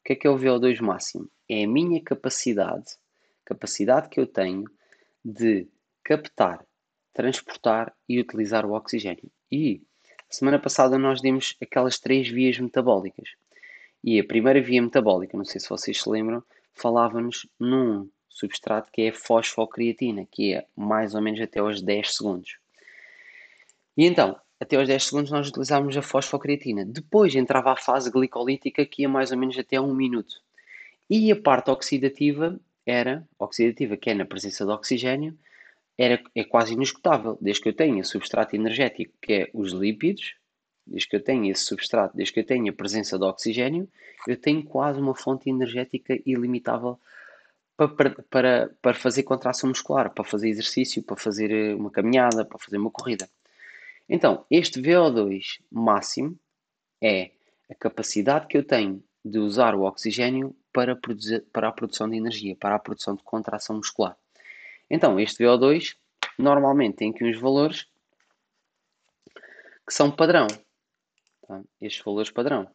que 0.07 0.13
é 0.13 0.17
que 0.17 0.27
é 0.27 0.31
o 0.31 0.39
VO2 0.39 0.81
máximo? 0.81 1.29
É 1.49 1.65
a 1.65 1.69
minha 1.69 2.01
capacidade, 2.01 2.93
capacidade 3.45 4.09
que 4.09 4.21
eu 4.21 4.27
tenho 4.27 4.65
de 5.25 5.67
captar, 6.05 6.65
transportar 7.13 7.93
e 8.09 8.21
utilizar 8.21 8.65
o 8.65 8.73
oxigênio. 8.73 9.29
E 9.51 9.83
semana 10.31 10.61
passada 10.61 10.97
nós 10.97 11.21
demos 11.21 11.57
aquelas 11.61 11.99
três 11.99 12.29
vias 12.29 12.57
metabólicas. 12.57 13.31
E 14.05 14.21
a 14.21 14.25
primeira 14.25 14.63
via 14.63 14.81
metabólica, 14.81 15.37
não 15.37 15.45
sei 15.45 15.61
se 15.61 15.69
vocês 15.69 16.01
se 16.01 16.09
lembram, 16.09 16.41
falava-nos 16.73 17.49
num 17.59 18.09
substrato 18.29 18.93
que 18.93 19.03
é 19.03 19.09
a 19.09 19.13
fosfocreatina, 19.13 20.25
que 20.31 20.55
é 20.55 20.67
mais 20.77 21.17
ou 21.17 21.21
menos 21.21 21.41
até 21.41 21.59
aos 21.59 21.83
10 21.83 22.15
segundos. 22.15 22.59
E 23.97 24.07
então, 24.07 24.39
até 24.59 24.77
aos 24.77 24.89
10 24.89 25.05
segundos 25.05 25.31
nós 25.31 25.49
utilizávamos 25.49 25.97
a 25.97 26.03
fosfocreatina. 26.03 26.85
Depois 26.85 27.35
entrava 27.35 27.73
a 27.73 27.77
fase 27.77 28.11
glicolítica 28.11 28.85
que 28.87 29.03
ia 29.03 29.09
mais 29.09 29.31
ou 29.33 29.39
menos 29.39 29.59
até 29.59 29.81
1 29.81 29.95
minuto. 29.95 30.37
E 31.09 31.31
a 31.31 31.37
parte 31.41 31.71
oxidativa 31.71 32.59
era, 32.85 33.27
oxidativa 33.39 33.97
que 33.97 34.11
é 34.11 34.15
na 34.15 34.25
presença 34.25 34.65
de 34.65 34.71
oxigênio, 34.71 35.37
era, 35.99 36.23
é 36.35 36.45
quase 36.45 36.75
inesgotável. 36.75 37.39
Desde 37.41 37.63
que 37.63 37.69
eu 37.69 37.75
tenha 37.75 38.03
substrato 38.05 38.57
energético, 38.57 39.13
que 39.21 39.33
é 39.33 39.51
os 39.53 39.73
lípidos, 39.73 40.35
desde 40.87 41.09
que 41.09 41.17
eu 41.17 41.23
tenha 41.23 41.51
esse 41.51 41.65
substrato, 41.65 42.17
desde 42.17 42.33
que 42.33 42.41
eu 42.41 42.45
tenha 42.45 42.71
a 42.71 42.75
presença 42.75 43.19
de 43.19 43.25
oxigênio, 43.25 43.89
eu 44.27 44.37
tenho 44.37 44.65
quase 44.65 45.01
uma 45.01 45.15
fonte 45.15 45.51
energética 45.51 46.19
ilimitável 46.25 46.99
para, 47.77 48.11
para, 48.31 48.71
para 48.81 48.95
fazer 48.95 49.23
contração 49.25 49.69
muscular, 49.69 50.11
para 50.11 50.25
fazer 50.25 50.49
exercício, 50.49 51.03
para 51.03 51.17
fazer 51.17 51.51
eh, 51.51 51.75
uma 51.75 51.91
caminhada, 51.91 52.45
para 52.45 52.59
fazer 52.59 52.79
uma 52.79 52.91
corrida. 52.91 53.29
Então, 54.09 54.45
este 54.51 54.81
VO2 54.81 55.61
máximo 55.71 56.39
é 57.03 57.33
a 57.71 57.75
capacidade 57.75 58.47
que 58.47 58.57
eu 58.57 58.65
tenho 58.65 59.03
de 59.25 59.39
usar 59.39 59.75
o 59.75 59.83
oxigênio 59.83 60.57
para, 60.73 60.95
produzir, 60.95 61.45
para 61.53 61.69
a 61.69 61.73
produção 61.73 62.09
de 62.09 62.17
energia, 62.17 62.57
para 62.57 62.77
a 62.77 62.79
produção 62.79 63.17
de 63.17 63.23
contração 63.23 63.77
muscular. 63.77 64.17
Então, 64.89 65.19
este 65.19 65.43
VO2 65.43 65.97
normalmente 66.39 66.97
têm 66.97 67.11
aqui 67.11 67.25
uns 67.25 67.39
valores 67.39 67.87
que 69.87 69.93
são 69.93 70.11
padrão. 70.11 70.47
Tá? 71.47 71.63
Estes 71.81 72.05
valores 72.05 72.31
padrão. 72.31 72.69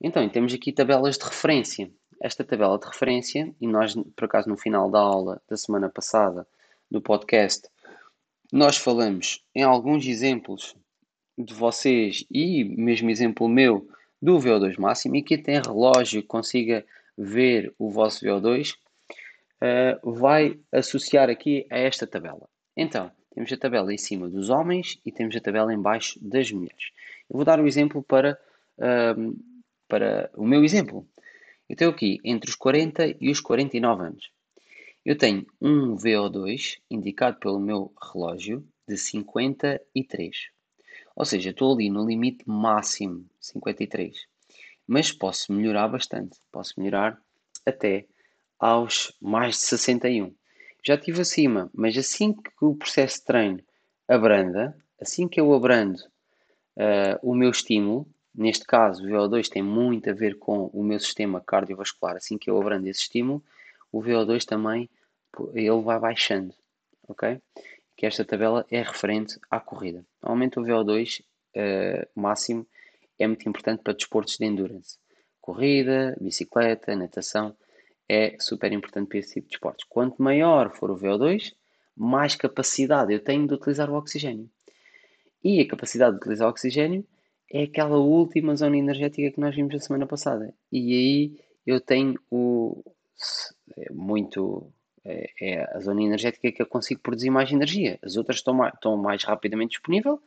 Então, 0.00 0.26
temos 0.30 0.54
aqui 0.54 0.72
tabelas 0.72 1.18
de 1.18 1.24
referência. 1.24 1.90
Esta 2.22 2.44
tabela 2.44 2.78
de 2.78 2.86
referência, 2.86 3.54
e 3.60 3.66
nós, 3.66 3.94
por 4.14 4.24
acaso, 4.24 4.48
no 4.48 4.56
final 4.56 4.90
da 4.90 4.98
aula 4.98 5.42
da 5.48 5.56
semana 5.56 5.88
passada 5.88 6.46
do 6.90 7.00
podcast, 7.00 7.68
nós 8.52 8.76
falamos 8.76 9.44
em 9.54 9.62
alguns 9.62 10.06
exemplos 10.06 10.74
de 11.38 11.54
vocês 11.54 12.24
e 12.30 12.64
mesmo 12.64 13.10
exemplo 13.10 13.48
meu 13.48 13.88
do 14.20 14.38
VO2 14.38 14.78
máximo 14.78 15.16
e 15.16 15.22
que 15.22 15.38
tem 15.38 15.60
relógio 15.60 16.22
que 16.22 16.28
consiga 16.28 16.84
ver 17.16 17.72
o 17.78 17.90
vosso 17.90 18.24
VO2, 18.24 18.72
uh, 18.72 18.76
eh, 19.60 19.98
vai 20.02 20.58
associar 20.72 21.30
aqui 21.30 21.66
a 21.70 21.78
esta 21.78 22.06
tabela. 22.06 22.48
Então, 22.76 23.10
temos 23.34 23.52
a 23.52 23.56
tabela 23.56 23.92
em 23.92 23.98
cima 23.98 24.28
dos 24.28 24.50
homens 24.50 24.98
e 25.04 25.12
temos 25.12 25.36
a 25.36 25.40
tabela 25.40 25.72
em 25.72 25.80
baixo 25.80 26.18
das 26.22 26.50
mulheres. 26.50 26.90
Eu 27.28 27.36
vou 27.36 27.44
dar 27.44 27.60
um 27.60 27.66
exemplo 27.66 28.02
para, 28.02 28.38
uh, 28.78 29.38
para 29.88 30.30
o 30.36 30.46
meu 30.46 30.64
exemplo. 30.64 31.06
Eu 31.68 31.76
tenho 31.76 31.90
aqui 31.90 32.18
entre 32.24 32.50
os 32.50 32.56
40 32.56 33.16
e 33.20 33.30
os 33.30 33.40
49 33.40 34.02
anos. 34.02 34.30
Eu 35.04 35.16
tenho 35.16 35.46
um 35.60 35.96
VO2 35.96 36.78
indicado 36.90 37.38
pelo 37.38 37.58
meu 37.58 37.92
relógio 38.12 38.66
de 38.86 38.98
53. 38.98 40.50
Ou 41.16 41.24
seja, 41.24 41.50
estou 41.50 41.74
ali 41.74 41.88
no 41.88 42.06
limite 42.06 42.44
máximo, 42.46 43.24
53. 43.40 44.26
Mas 44.86 45.10
posso 45.10 45.52
melhorar 45.52 45.88
bastante. 45.88 46.38
Posso 46.52 46.74
melhorar 46.78 47.18
até 47.64 48.06
aos 48.58 49.16
mais 49.20 49.56
de 49.56 49.62
61. 49.62 50.34
Já 50.84 50.94
estive 50.94 51.22
acima, 51.22 51.70
mas 51.72 51.96
assim 51.96 52.34
que 52.34 52.50
o 52.60 52.74
processo 52.74 53.18
de 53.18 53.24
treino 53.24 53.60
abranda, 54.06 54.76
assim 55.00 55.26
que 55.26 55.40
eu 55.40 55.52
abrando 55.54 55.98
uh, 56.76 57.18
o 57.22 57.34
meu 57.34 57.50
estímulo, 57.50 58.06
neste 58.34 58.66
caso 58.66 59.04
o 59.04 59.08
VO2 59.08 59.48
tem 59.48 59.62
muito 59.62 60.10
a 60.10 60.12
ver 60.12 60.38
com 60.38 60.66
o 60.66 60.82
meu 60.82 61.00
sistema 61.00 61.40
cardiovascular, 61.40 62.16
assim 62.16 62.36
que 62.36 62.50
eu 62.50 62.60
abrando 62.60 62.86
esse 62.86 63.00
estímulo, 63.00 63.42
o 63.92 64.02
VO2 64.02 64.44
também 64.44 64.88
ele 65.54 65.82
vai 65.82 65.98
baixando, 65.98 66.54
ok? 67.08 67.40
Que 67.96 68.06
esta 68.06 68.24
tabela 68.24 68.66
é 68.70 68.82
referente 68.82 69.38
à 69.50 69.60
corrida. 69.60 70.04
Normalmente 70.22 70.58
o 70.58 70.62
VO2 70.62 71.20
uh, 71.20 71.24
eh, 71.54 72.08
máximo 72.14 72.66
é 73.18 73.26
muito 73.26 73.48
importante 73.48 73.82
para 73.82 73.92
desportos 73.92 74.38
de 74.38 74.46
endurance. 74.46 74.98
Corrida, 75.40 76.16
bicicleta, 76.20 76.96
natação, 76.96 77.54
é 78.08 78.36
super 78.40 78.72
importante 78.72 79.08
para 79.08 79.18
esse 79.18 79.34
tipo 79.34 79.48
de 79.48 79.54
esportes. 79.54 79.86
Quanto 79.88 80.22
maior 80.22 80.74
for 80.74 80.90
o 80.90 80.96
VO2, 80.96 81.54
mais 81.96 82.34
capacidade 82.34 83.12
eu 83.12 83.20
tenho 83.22 83.46
de 83.46 83.54
utilizar 83.54 83.90
o 83.90 83.94
oxigênio. 83.94 84.50
E 85.44 85.60
a 85.60 85.68
capacidade 85.68 86.12
de 86.12 86.18
utilizar 86.18 86.48
o 86.48 86.50
oxigênio 86.50 87.06
é 87.52 87.64
aquela 87.64 87.98
última 87.98 88.56
zona 88.56 88.76
energética 88.76 89.30
que 89.30 89.40
nós 89.40 89.54
vimos 89.54 89.74
a 89.74 89.80
semana 89.80 90.06
passada. 90.06 90.54
E 90.72 90.94
aí 90.94 91.40
eu 91.66 91.80
tenho 91.80 92.18
o 92.30 92.82
muito 93.90 94.72
é, 95.04 95.30
é, 95.40 95.76
a 95.76 95.80
zona 95.80 96.02
energética 96.02 96.52
que 96.52 96.60
eu 96.60 96.66
consigo 96.66 97.00
produzir 97.00 97.30
mais 97.30 97.50
energia. 97.50 97.98
As 98.02 98.16
outras 98.16 98.38
estão 98.38 98.54
mais, 98.54 98.74
estão 98.74 98.96
mais 98.96 99.24
rapidamente 99.24 99.70
disponível, 99.70 100.20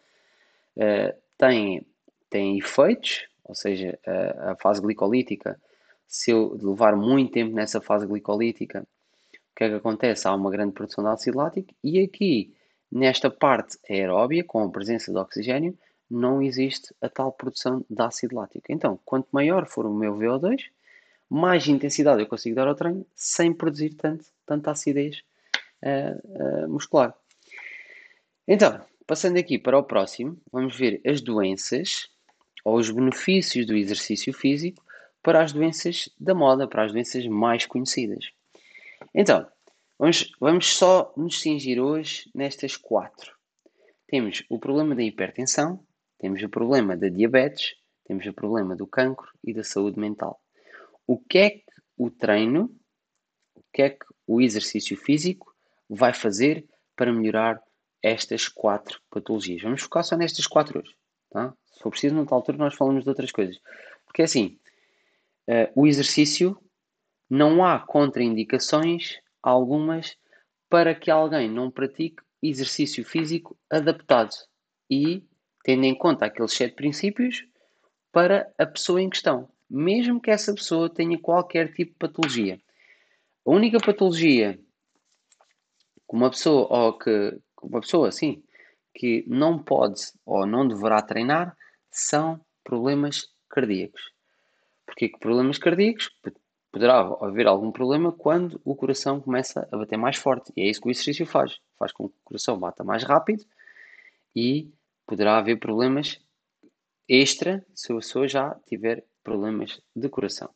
uh, 0.78 1.16
têm, 1.38 1.86
têm 2.30 2.58
efeitos, 2.58 3.28
ou 3.44 3.54
seja, 3.54 4.00
a, 4.06 4.52
a 4.52 4.56
fase 4.56 4.82
glicolítica, 4.82 5.60
se 6.08 6.32
eu 6.32 6.58
levar 6.62 6.96
muito 6.96 7.34
tempo 7.34 7.54
nessa 7.54 7.82
fase 7.82 8.06
glicolítica, 8.06 8.82
o 8.82 9.56
que 9.56 9.64
é 9.64 9.70
que 9.70 9.76
acontece? 9.76 10.28
Há 10.28 10.34
uma 10.34 10.50
grande 10.50 10.74
produção 10.74 11.04
de 11.04 11.10
ácido 11.12 11.38
lático 11.38 11.74
e 11.84 12.00
aqui, 12.00 12.54
nesta 12.92 13.30
parte 13.30 13.78
aeróbia, 13.90 14.44
com 14.44 14.64
a 14.64 14.70
presença 14.70 15.12
de 15.12 15.18
oxigênio, 15.18 15.78
não 16.10 16.42
existe 16.42 16.94
a 17.02 17.10
tal 17.10 17.32
produção 17.32 17.86
de 17.90 18.02
ácido 18.02 18.36
lático. 18.36 18.66
Então, 18.70 19.00
quanto 19.06 19.28
maior 19.32 19.68
for 19.68 19.86
o 19.86 19.94
meu 19.94 20.16
VO2, 20.16 20.66
mais 21.34 21.68
intensidade 21.68 22.22
eu 22.22 22.28
consigo 22.28 22.56
dar 22.56 22.68
ao 22.68 22.76
treino 22.76 23.04
sem 23.16 23.52
produzir 23.52 23.96
tanto, 23.96 24.24
tanta 24.46 24.70
acidez 24.70 25.24
uh, 25.84 26.66
uh, 26.66 26.70
muscular. 26.70 27.12
Então, 28.48 28.80
passando 29.08 29.40
aqui 29.40 29.58
para 29.58 29.80
o 29.80 29.84
próximo, 29.84 30.40
vamos 30.52 30.78
ver 30.78 31.02
as 31.04 31.22
doenças 31.22 32.08
ou 32.64 32.78
os 32.78 32.92
benefícios 32.92 33.66
do 33.66 33.76
exercício 33.76 34.32
físico 34.32 34.86
para 35.24 35.42
as 35.42 35.52
doenças 35.52 36.08
da 36.20 36.36
moda, 36.36 36.68
para 36.68 36.86
as 36.86 36.92
doenças 36.92 37.26
mais 37.26 37.66
conhecidas. 37.66 38.30
Então, 39.12 39.48
vamos, 39.98 40.32
vamos 40.40 40.68
só 40.68 41.12
nos 41.18 41.42
cingir 41.42 41.80
hoje 41.80 42.30
nestas 42.36 42.78
quatro. 42.78 43.36
Temos 44.06 44.44
o 44.52 44.60
problema 44.60 44.94
da 44.94 45.02
hipertensão, 45.02 45.84
temos 46.20 46.44
o 46.44 46.50
problema 46.50 46.96
da 46.96 47.10
diabetes, 47.10 47.74
temos 48.06 48.24
o 48.28 48.34
problema 48.34 48.76
do 48.76 48.86
cancro 48.86 49.32
e 49.44 49.52
da 49.52 49.64
saúde 49.64 50.00
mental 50.00 50.43
o 51.08 51.18
que 51.18 51.38
é 51.38 51.50
que 51.50 51.64
o 51.98 52.10
treino, 52.10 52.76
o 53.56 53.62
que 53.72 53.82
é 53.82 53.90
que 53.90 54.06
o 54.28 54.42
exercício 54.42 54.96
físico 54.98 55.54
vai 55.90 56.14
fazer 56.14 56.66
para 56.96 57.12
melhorar 57.12 57.62
estas 58.02 58.48
quatro 58.48 59.02
patologias. 59.10 59.62
Vamos 59.62 59.82
focar 59.82 60.04
só 60.04 60.16
nestas 60.18 60.48
quatro 60.48 60.80
hoje. 60.80 60.96
Tá? 61.30 61.54
Se 61.74 61.80
for 61.80 61.90
preciso, 61.90 62.16
noutra 62.16 62.36
altura, 62.36 62.58
nós 62.58 62.76
falamos 62.76 63.04
de 63.04 63.10
outras 63.10 63.32
coisas. 63.32 63.60
Porque 64.06 64.22
assim, 64.22 64.60
uh, 65.48 65.72
o 65.76 65.88
exercício 65.88 66.58
não 67.30 67.66
há 67.66 67.80
contraindicações 67.80 69.20
algumas 69.42 70.18
para 70.70 70.94
que 70.94 71.10
alguém 71.10 71.50
não 71.50 71.72
pratique 71.72 72.22
exercício 72.42 73.06
físico 73.06 73.58
adaptado 73.70 74.36
e 74.90 75.24
tendo 75.64 75.86
em 75.86 75.96
conta 75.96 76.26
aqueles 76.26 76.54
sete 76.54 76.76
princípios 76.76 77.46
para 78.12 78.52
a 78.58 78.66
pessoa 78.66 79.02
em 79.02 79.10
questão 79.10 79.50
mesmo 79.74 80.22
que 80.22 80.30
essa 80.30 80.54
pessoa 80.54 80.88
tenha 80.88 81.18
qualquer 81.18 81.74
tipo 81.74 81.94
de 81.94 81.98
patologia. 81.98 82.62
A 83.44 83.52
única 83.52 83.80
patologia 83.80 84.60
que 86.08 86.16
uma 86.16 86.30
pessoa, 86.30 86.68
ou 86.70 86.98
que 86.98 87.40
uma 87.64 87.82
pessoa, 87.82 88.12
sim, 88.12 88.44
que 88.94 89.26
não 89.28 89.58
pode 89.58 90.02
ou 90.24 90.46
não 90.46 90.68
deverá 90.68 91.02
treinar 91.02 91.58
são 91.90 92.40
problemas 92.64 93.28
cardíacos. 93.50 94.12
Porque 94.86 95.10
problemas 95.20 95.58
cardíacos 95.58 96.12
poderá 96.72 97.00
haver 97.22 97.48
algum 97.48 97.72
problema 97.72 98.12
quando 98.12 98.62
o 98.64 98.76
coração 98.76 99.20
começa 99.20 99.68
a 99.72 99.78
bater 99.78 99.98
mais 99.98 100.18
forte. 100.18 100.54
E 100.56 100.62
é 100.62 100.70
isso 100.70 100.82
que 100.82 100.88
o 100.88 100.92
exercício 100.92 101.26
faz. 101.26 101.58
Faz 101.80 101.92
com 101.92 102.08
que 102.10 102.16
o 102.16 102.24
coração 102.24 102.60
bata 102.60 102.84
mais 102.84 103.04
rápido 103.04 103.44
e 104.36 104.72
poderá 105.08 105.40
haver 105.40 105.60
problemas 105.60 106.22
extra 107.10 107.66
se 107.74 107.92
a 107.92 107.96
pessoa 107.96 108.28
já 108.28 108.54
tiver 108.68 109.04
problemas 109.24 109.82
de 109.96 110.10
coração. 110.10 110.50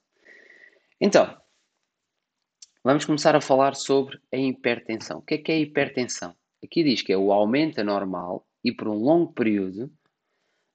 Então, 0.99 1.35
vamos 2.83 3.05
começar 3.05 3.35
a 3.35 3.41
falar 3.41 3.75
sobre 3.75 4.19
a 4.33 4.37
hipertensão. 4.37 5.19
O 5.19 5.21
que 5.21 5.35
é 5.35 5.37
que 5.37 5.51
é 5.51 5.55
a 5.55 5.59
hipertensão? 5.59 6.35
Aqui 6.63 6.83
diz 6.83 7.01
que 7.01 7.13
é 7.13 7.17
o 7.17 7.31
aumento 7.31 7.79
anormal 7.79 8.47
e 8.63 8.71
por 8.71 8.87
um 8.87 8.95
longo 8.95 9.31
período 9.33 9.91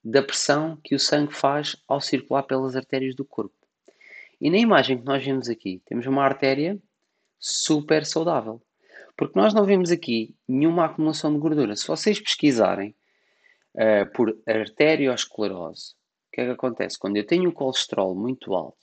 da 0.05 0.22
pressão 0.22 0.78
que 0.83 0.94
o 0.94 0.98
sangue 0.98 1.35
faz 1.35 1.76
ao 1.87 2.00
circular 2.00 2.42
pelas 2.44 2.74
artérias 2.74 3.14
do 3.14 3.24
corpo. 3.24 3.55
E 4.40 4.50
na 4.50 4.59
imagem 4.59 4.98
que 4.98 5.05
nós 5.05 5.24
vemos 5.24 5.48
aqui, 5.48 5.81
temos 5.87 6.07
uma 6.07 6.24
artéria 6.24 6.81
super 7.38 8.05
saudável. 8.05 8.61
Porque 9.16 9.38
nós 9.38 9.52
não 9.52 9.64
vemos 9.64 9.90
aqui 9.90 10.35
nenhuma 10.48 10.87
acumulação 10.87 11.33
de 11.33 11.38
gordura. 11.38 11.76
Se 11.76 11.87
vocês 11.87 12.20
pesquisarem 12.20 12.94
uh, 13.74 14.11
por 14.12 14.37
arteriosclerose, 14.46 15.94
que 16.32 16.40
é 16.40 16.44
que 16.46 16.50
acontece? 16.50 16.98
Quando 16.98 17.16
eu 17.16 17.26
tenho 17.26 17.50
o 17.50 17.52
colesterol 17.52 18.14
muito 18.14 18.54
alto, 18.54 18.78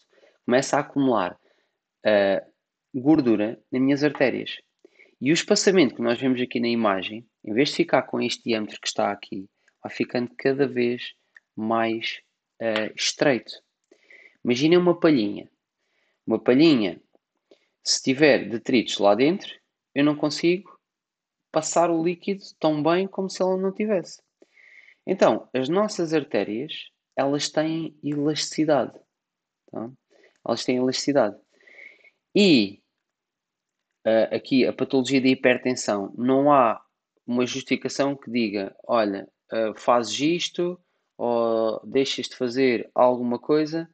começa 0.45 0.77
a 0.77 0.81
acumular 0.81 1.33
uh, 2.05 2.51
gordura 2.93 3.59
nas 3.71 3.81
minhas 3.81 4.03
artérias. 4.03 4.57
E 5.19 5.31
o 5.31 5.33
espaçamento 5.33 5.95
que 5.95 6.01
nós 6.01 6.19
vemos 6.19 6.39
aqui 6.39 6.59
na 6.59 6.69
imagem, 6.69 7.27
em 7.43 7.53
vez 7.53 7.69
de 7.69 7.75
ficar 7.75 8.03
com 8.03 8.21
este 8.21 8.43
diâmetro 8.43 8.79
que 8.79 8.88
está 8.88 9.12
aqui, 9.12 9.49
vai 9.83 9.91
ficando 9.91 10.31
cada 10.38 10.67
vez 10.67 11.13
mais 11.55 12.21
uh, 12.62 12.93
estreito. 12.95 13.51
Imaginem 14.45 14.77
uma 14.77 14.97
palhinha. 14.97 15.49
Uma 16.25 16.39
palhinha, 16.39 17.01
se 17.83 18.01
tiver 18.03 18.47
detritos 18.47 18.99
lá 18.99 19.15
dentro, 19.15 19.53
eu 19.95 20.05
não 20.05 20.15
consigo 20.15 20.79
passar 21.51 21.89
o 21.89 22.03
líquido 22.03 22.43
tão 22.59 22.81
bem 22.81 23.07
como 23.07 23.29
se 23.29 23.41
ela 23.41 23.57
não 23.57 23.73
tivesse. 23.73 24.21
Então, 25.05 25.49
as 25.53 25.67
nossas 25.67 26.13
artérias 26.13 26.91
elas 27.19 27.49
têm 27.49 27.93
elasticidade. 28.01 28.97
Tá? 29.69 29.91
Elas 30.47 30.63
têm 30.63 30.77
elasticidade. 30.77 31.38
E 32.34 32.82
uh, 34.08 34.34
aqui 34.34 34.65
a 34.65 34.71
patologia 34.71 35.19
da 35.19 35.27
hipertensão, 35.27 36.13
não 36.17 36.49
há 36.49 36.82
uma 37.27 37.45
justificação 37.45 38.15
que 38.15 38.32
diga: 38.32 38.73
olha, 38.88 39.27
uh, 39.51 39.77
fazes 39.77 40.17
isto 40.17 40.79
ou 41.17 41.82
deixas 41.86 42.29
de 42.29 42.38
fazer 42.38 42.89
alguma 42.95 43.38
coisa. 43.38 43.89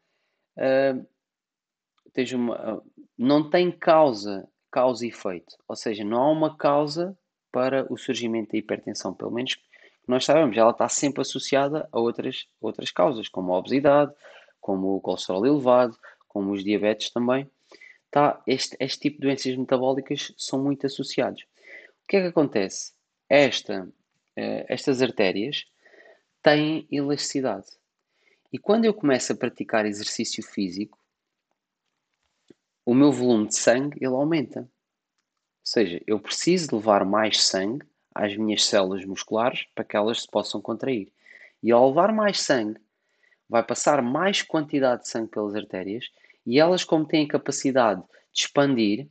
Uh, 0.56 1.04
não 3.18 3.50
tem 3.50 3.72
causa, 3.72 4.48
causa 4.72 5.04
e 5.06 5.10
efeito. 5.10 5.58
Ou 5.68 5.76
seja, 5.76 6.04
não 6.04 6.22
há 6.22 6.32
uma 6.32 6.56
causa 6.56 7.18
para 7.52 7.92
o 7.92 7.98
surgimento 7.98 8.52
da 8.52 8.58
hipertensão, 8.58 9.14
pelo 9.14 9.32
menos 9.32 9.58
nós 10.08 10.26
sabemos, 10.26 10.56
ela 10.58 10.72
está 10.72 10.88
sempre 10.88 11.22
associada 11.22 11.88
a 11.92 12.00
outras, 12.00 12.48
outras 12.62 12.92
causas, 12.92 13.28
como 13.28 13.54
a 13.54 13.58
obesidade, 13.58 14.14
como 14.62 14.96
o 14.96 15.02
colesterol 15.02 15.46
elevado, 15.46 15.98
como 16.28 16.52
os 16.52 16.64
diabetes 16.64 17.10
também. 17.12 17.50
Tá, 18.12 18.42
este, 18.48 18.76
este 18.80 19.00
tipo 19.00 19.18
de 19.18 19.28
doenças 19.28 19.56
metabólicas 19.56 20.34
são 20.38 20.64
muito 20.64 20.86
associados. 20.86 21.44
O 22.04 22.08
que 22.08 22.18
é 22.18 22.22
que 22.22 22.28
acontece? 22.28 22.94
Esta, 23.28 23.88
eh, 24.36 24.66
estas 24.70 25.02
artérias 25.02 25.66
têm 26.42 26.88
elasticidade. 26.92 27.68
E 28.54 28.58
quando 28.58 28.86
eu 28.86 28.94
começo 28.94 29.34
a 29.34 29.36
praticar 29.36 29.86
exercício 29.86 30.44
físico, 30.44 30.98
o 32.86 32.94
meu 32.94 33.12
volume 33.12 33.48
de 33.48 33.56
sangue 33.56 33.98
ele 33.98 34.14
aumenta. 34.14 34.62
Ou 34.62 34.68
seja, 35.64 36.02
eu 36.06 36.20
preciso 36.20 36.76
levar 36.76 37.04
mais 37.04 37.42
sangue 37.42 37.86
às 38.16 38.36
minhas 38.38 38.64
células 38.64 39.04
musculares 39.04 39.68
para 39.76 39.84
que 39.84 39.98
elas 39.98 40.22
se 40.22 40.28
possam 40.28 40.62
contrair. 40.62 41.12
E 41.62 41.72
ao 41.72 41.90
levar 41.90 42.14
mais 42.14 42.40
sangue, 42.40 42.80
vai 43.50 43.62
passar 43.62 44.02
mais 44.02 44.42
quantidade 44.42 45.04
de 45.04 45.10
sangue 45.10 45.30
pelas 45.30 45.54
artérias 45.54 46.10
e 46.46 46.60
elas, 46.60 46.84
como 46.84 47.06
têm 47.06 47.26
a 47.26 47.28
capacidade 47.28 48.02
de 48.02 48.42
expandir, 48.42 49.08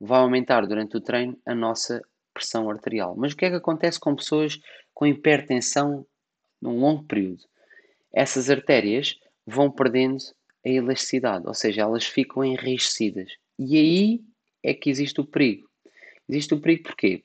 vai 0.00 0.20
aumentar 0.20 0.66
durante 0.66 0.96
o 0.96 1.00
treino 1.00 1.38
a 1.46 1.54
nossa 1.54 2.02
pressão 2.32 2.68
arterial. 2.70 3.14
Mas 3.16 3.32
o 3.32 3.36
que 3.36 3.44
é 3.44 3.50
que 3.50 3.56
acontece 3.56 3.98
com 3.98 4.14
pessoas 4.14 4.60
com 4.94 5.06
hipertensão 5.06 6.06
num 6.60 6.80
longo 6.80 7.04
período? 7.04 7.44
Essas 8.12 8.48
artérias 8.48 9.18
vão 9.46 9.70
perdendo 9.70 10.18
a 10.64 10.68
elasticidade, 10.68 11.46
ou 11.46 11.54
seja, 11.54 11.82
elas 11.82 12.04
ficam 12.04 12.44
enrijecidas. 12.44 13.32
E 13.58 13.76
aí 13.76 14.20
é 14.62 14.74
que 14.74 14.90
existe 14.90 15.20
o 15.20 15.24
perigo. 15.24 15.68
Existe 16.28 16.54
o 16.54 16.60
perigo 16.60 16.84
porquê? 16.84 17.24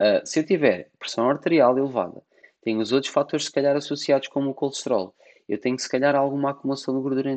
Uh, 0.00 0.26
se 0.26 0.40
eu 0.40 0.46
tiver 0.46 0.90
pressão 0.98 1.28
arterial 1.28 1.76
elevada, 1.76 2.22
tenho 2.62 2.80
os 2.80 2.92
outros 2.92 3.12
fatores, 3.12 3.46
se 3.46 3.52
calhar, 3.52 3.76
associados 3.76 4.28
como 4.28 4.50
o 4.50 4.54
colesterol, 4.54 5.14
eu 5.48 5.58
tenho, 5.58 5.78
se 5.78 5.88
calhar, 5.88 6.16
alguma 6.16 6.50
acumulação 6.50 6.96
de 6.96 7.02
gordura 7.02 7.36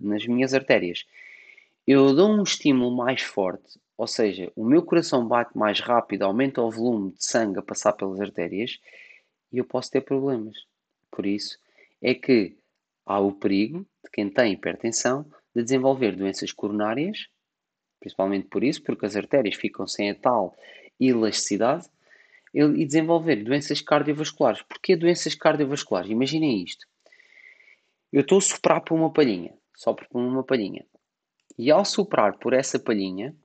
nas 0.00 0.26
minhas 0.26 0.54
artérias. 0.54 1.04
Eu 1.86 2.12
dou 2.12 2.28
um 2.28 2.42
estímulo 2.42 2.90
mais 2.96 3.22
forte, 3.22 3.78
ou 3.96 4.06
seja, 4.06 4.52
o 4.56 4.64
meu 4.64 4.82
coração 4.82 5.26
bate 5.26 5.56
mais 5.56 5.80
rápido, 5.80 6.24
aumenta 6.24 6.60
o 6.60 6.70
volume 6.70 7.12
de 7.12 7.24
sangue 7.24 7.60
a 7.60 7.62
passar 7.62 7.92
pelas 7.92 8.20
artérias 8.20 8.80
e 9.52 9.58
eu 9.58 9.64
posso 9.64 9.90
ter 9.90 10.00
problemas. 10.00 10.56
Por 11.10 11.24
isso 11.24 11.58
é 12.02 12.12
que 12.14 12.56
há 13.06 13.20
o 13.20 13.32
perigo 13.32 13.86
de 14.04 14.10
quem 14.12 14.28
tem 14.28 14.52
hipertensão 14.52 15.24
de 15.54 15.62
desenvolver 15.62 16.16
doenças 16.16 16.52
coronárias, 16.52 17.28
principalmente 18.00 18.48
por 18.48 18.64
isso, 18.64 18.82
porque 18.82 19.06
as 19.06 19.16
artérias 19.16 19.54
ficam 19.54 19.86
sem 19.86 20.10
a 20.10 20.14
tal 20.14 20.54
elasticidade, 20.98 21.86
e 22.54 22.86
desenvolver 22.86 23.36
doenças 23.44 23.82
cardiovasculares. 23.82 24.62
Porquê 24.62 24.96
doenças 24.96 25.34
cardiovasculares? 25.34 26.10
Imaginem 26.10 26.62
isto. 26.62 26.86
Eu 28.10 28.22
estou 28.22 28.38
a 28.38 28.40
soprar 28.40 28.80
por 28.80 28.94
uma 28.94 29.12
palhinha, 29.12 29.52
sopro 29.74 30.08
por 30.08 30.18
uma 30.18 30.42
palhinha. 30.42 30.86
E 31.58 31.70
ao 31.70 31.84
soprar 31.84 32.38
por 32.38 32.54
essa 32.54 32.78
palhinha, 32.78 33.36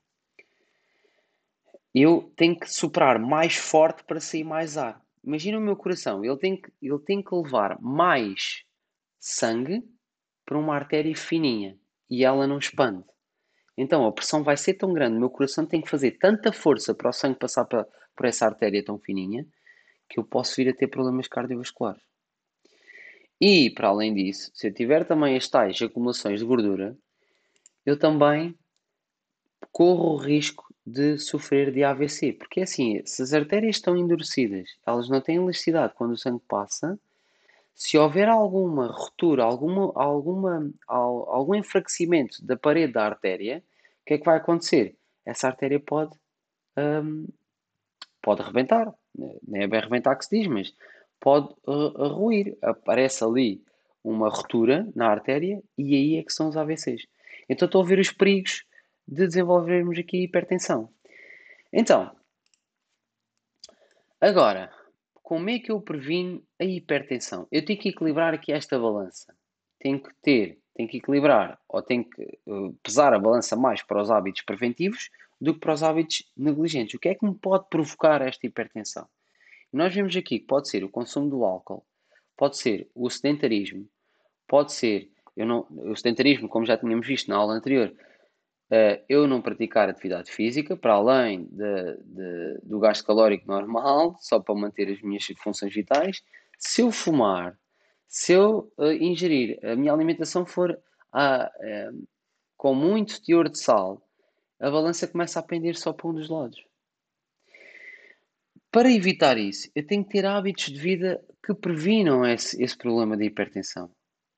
eu 1.94 2.32
tenho 2.38 2.58
que 2.58 2.72
soprar 2.72 3.20
mais 3.20 3.56
forte 3.56 4.04
para 4.06 4.22
sair 4.22 4.46
mais 4.46 4.78
ar. 4.78 5.02
Imagina 5.24 5.58
o 5.58 5.62
meu 5.62 5.76
coração, 5.76 6.24
ele 6.24 6.38
tem 6.38 6.56
que, 6.56 6.72
ele 6.82 7.00
tem 7.00 7.22
que 7.22 7.36
levar 7.36 7.80
mais 7.82 8.64
sangue 9.20 9.84
para 10.46 10.58
uma 10.58 10.74
artéria 10.74 11.16
fininha 11.16 11.78
e 12.10 12.24
ela 12.24 12.48
não 12.48 12.58
expande. 12.58 13.04
Então 13.77 14.05
a 14.05 14.12
pressão 14.12 14.43
vai 14.43 14.57
ser 14.57 14.75
tão 14.75 14.93
grande, 14.93 15.17
o 15.17 15.19
meu 15.19 15.29
coração 15.29 15.65
tem 15.65 15.81
que 15.81 15.89
fazer 15.89 16.12
tanta 16.12 16.51
força 16.51 16.93
para 16.93 17.10
o 17.10 17.13
sangue 17.13 17.39
passar 17.39 17.65
para, 17.65 17.88
por 18.15 18.25
essa 18.25 18.45
artéria 18.45 18.84
tão 18.84 18.99
fininha 18.99 19.45
que 20.10 20.19
eu 20.19 20.23
posso 20.23 20.55
vir 20.57 20.69
a 20.69 20.73
ter 20.73 20.88
problemas 20.88 21.27
cardiovasculares. 21.27 22.01
E, 23.39 23.71
para 23.71 23.88
além 23.88 24.13
disso, 24.13 24.51
se 24.53 24.67
eu 24.67 24.73
tiver 24.73 25.05
também 25.05 25.36
as 25.36 25.47
tais 25.47 25.81
acumulações 25.81 26.39
de 26.39 26.45
gordura, 26.45 26.95
eu 27.86 27.97
também 27.97 28.55
corro 29.71 30.13
o 30.13 30.17
risco 30.17 30.71
de 30.86 31.17
sofrer 31.17 31.71
de 31.71 31.84
AVC. 31.84 32.34
Porque 32.34 32.60
é 32.60 32.63
assim, 32.63 33.01
se 33.05 33.23
as 33.23 33.34
artérias 33.34 33.77
estão 33.77 33.97
endurecidas, 33.97 34.69
elas 34.86 35.10
não 35.10 35.21
têm 35.21 35.38
elasticidade 35.38 35.93
quando 35.95 36.12
o 36.12 36.17
sangue 36.17 36.43
passa, 36.47 36.99
se 37.73 37.97
houver 37.97 38.29
alguma 38.29 38.88
ruptura, 38.88 39.43
alguma, 39.43 39.91
alguma, 39.95 40.71
algum 40.88 41.55
enfraquecimento 41.55 42.45
da 42.45 42.55
parede 42.55 42.93
da 42.93 43.05
artéria, 43.05 43.63
o 44.01 44.05
que 44.05 44.13
é 44.15 44.17
que 44.17 44.25
vai 44.25 44.38
acontecer? 44.38 44.95
Essa 45.25 45.47
artéria 45.47 45.79
pode, 45.79 46.15
um, 46.77 47.27
pode 48.21 48.41
arrebentar. 48.41 48.93
Não 49.15 49.62
é 49.62 49.67
bem 49.67 49.79
arrebentar 49.79 50.15
que 50.15 50.25
se 50.25 50.38
diz, 50.38 50.47
mas 50.47 50.75
pode 51.19 51.53
uh, 51.65 52.07
ruir. 52.07 52.57
Aparece 52.62 53.23
ali 53.23 53.63
uma 54.03 54.29
ruptura 54.29 54.88
na 54.95 55.07
artéria 55.07 55.62
e 55.77 55.95
aí 55.95 56.17
é 56.17 56.23
que 56.23 56.34
são 56.34 56.49
os 56.49 56.57
AVCs. 56.57 57.05
Então 57.47 57.65
estou 57.65 57.84
a 57.84 57.86
ver 57.86 57.99
os 57.99 58.12
perigos 58.12 58.65
de 59.07 59.27
desenvolvermos 59.27 59.97
aqui 59.97 60.23
hipertensão. 60.23 60.89
Então, 61.71 62.12
agora, 64.19 64.71
como 65.32 65.50
é 65.50 65.60
que 65.60 65.72
eu 65.72 65.80
previno 65.80 66.44
a 66.60 66.65
hipertensão? 66.65 67.48
Eu 67.50 67.63
tenho 67.63 67.80
que 67.80 67.88
equilibrar 67.88 68.34
aqui 68.34 68.52
esta 68.52 68.78
balança. 68.78 69.34
Tenho 69.80 69.98
que 70.04 70.13
ter, 70.22 70.60
tenho 70.76 70.89
que 70.89 70.98
equilibrar, 70.98 71.58
ou 71.70 71.82
tenho 71.82 72.04
que 72.04 72.38
uh, 72.46 72.74
pesar 72.84 73.13
a 73.13 73.17
balança 73.17 73.56
mais 73.56 73.82
para 73.82 74.02
os 74.02 74.12
hábitos 74.12 74.41
preventivos 74.41 75.10
do 75.39 75.54
que 75.54 75.62
para 75.62 75.72
os 75.72 75.84
hábitos 75.84 76.30
negligentes. 76.36 76.96
O 76.96 77.00
que 77.00 77.08
é 77.08 77.15
que 77.15 77.26
me 77.26 77.34
pode 77.34 77.70
provocar 77.70 78.22
esta 78.22 78.46
hipertensão? 78.46 79.08
Nós 79.72 79.96
vemos 79.96 80.13
aqui 80.17 80.38
que 80.38 80.46
pode 80.46 80.67
ser 80.67 80.84
o 80.84 80.89
consumo 80.89 81.30
do 81.30 81.46
álcool, 81.46 81.86
pode 82.36 82.58
ser 82.58 82.89
o 82.94 83.10
sedentarismo, 83.10 83.88
pode 84.50 84.74
ser 84.74 85.10
eu 85.38 85.46
não, 85.46 85.65
o 85.70 85.96
sedentarismo, 85.96 86.50
como 86.50 86.65
já 86.65 86.76
tínhamos 86.76 87.08
visto 87.08 87.30
na 87.30 87.38
aula 87.38 87.54
anterior, 87.54 87.96
eu 89.10 89.27
não 89.27 89.41
praticar 89.41 89.89
atividade 89.89 90.31
física, 90.31 90.77
para 90.77 90.93
além 90.93 91.45
de, 91.45 91.97
de, 92.05 92.60
do 92.63 92.79
gasto 92.79 93.05
calórico 93.05 93.45
normal, 93.47 94.15
só 94.21 94.39
para 94.39 94.55
manter 94.55 94.89
as 94.89 95.01
minhas 95.01 95.25
funções 95.38 95.73
vitais. 95.73 96.21
Se 96.57 96.81
eu 96.81 96.91
fumar, 96.91 97.57
se 98.07 98.34
eu 98.34 98.71
uh, 98.77 98.91
ingerir, 98.91 99.60
a 99.63 99.75
minha 99.75 99.91
alimentação 99.91 100.45
for 100.45 100.71
uh, 100.71 102.07
com 102.55 102.73
muito 102.73 103.21
teor 103.23 103.49
de 103.49 103.60
sal, 103.60 104.01
a 104.60 104.69
balança 104.69 105.07
começa 105.07 105.39
a 105.39 105.43
pender 105.43 105.75
só 105.75 105.91
para 105.91 106.07
um 106.07 106.13
dos 106.13 106.29
lados. 106.29 106.63
Para 108.71 108.91
evitar 108.91 109.38
isso, 109.38 109.69
eu 109.75 109.86
tenho 109.86 110.03
que 110.03 110.12
ter 110.12 110.25
hábitos 110.25 110.65
de 110.65 110.79
vida 110.79 111.21
que 111.45 111.53
previnam 111.53 112.25
esse, 112.25 112.62
esse 112.63 112.77
problema 112.77 113.17
de 113.17 113.25
hipertensão. 113.25 113.91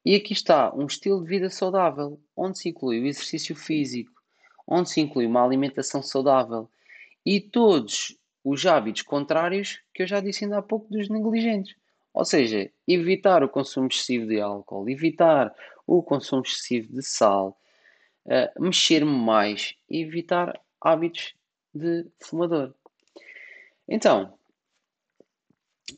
E 0.06 0.16
aqui 0.16 0.34
está 0.34 0.74
um 0.74 0.86
estilo 0.86 1.22
de 1.22 1.30
vida 1.30 1.50
saudável, 1.50 2.20
onde 2.36 2.60
se 2.60 2.70
inclui 2.70 3.00
o 3.00 3.06
exercício 3.06 3.56
físico, 3.56 4.13
onde 4.68 4.90
se 4.90 5.02
inclui 5.02 5.26
uma 5.26 5.44
alimentação 5.44 6.02
saudável 6.02 6.70
e 7.26 7.40
todos 7.40 8.18
os 8.44 8.66
hábitos 8.66 9.02
contrários 9.02 9.82
que 9.94 10.04
eu 10.04 10.08
já 10.08 10.20
disse 10.20 10.44
ainda 10.44 10.58
há 10.58 10.62
pouco 10.62 10.92
dos 10.92 11.10
negligentes. 11.10 11.76
Ou 12.14 12.26
seja, 12.26 12.70
evitar 12.88 13.44
o 13.44 13.50
consumo 13.50 13.88
excessivo 13.88 14.28
de 14.28 14.40
álcool, 14.40 14.90
evitar 14.90 15.54
o 15.88 16.04
consumo 16.04 16.44
excessivo 16.44 16.94
de 16.94 17.02
sal, 17.02 17.58
uh, 18.26 18.62
mexer-me 18.62 19.12
mais 19.12 19.76
e 19.90 20.02
evitar 20.02 20.60
hábitos 20.80 21.34
de 21.74 22.06
fumador. 22.20 22.74
Então, 23.88 24.38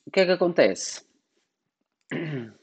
o 0.06 0.12
que 0.12 0.21
é 0.21 0.25
que 0.25 0.32
acontece? 0.32 1.04
Uh, 2.13 2.54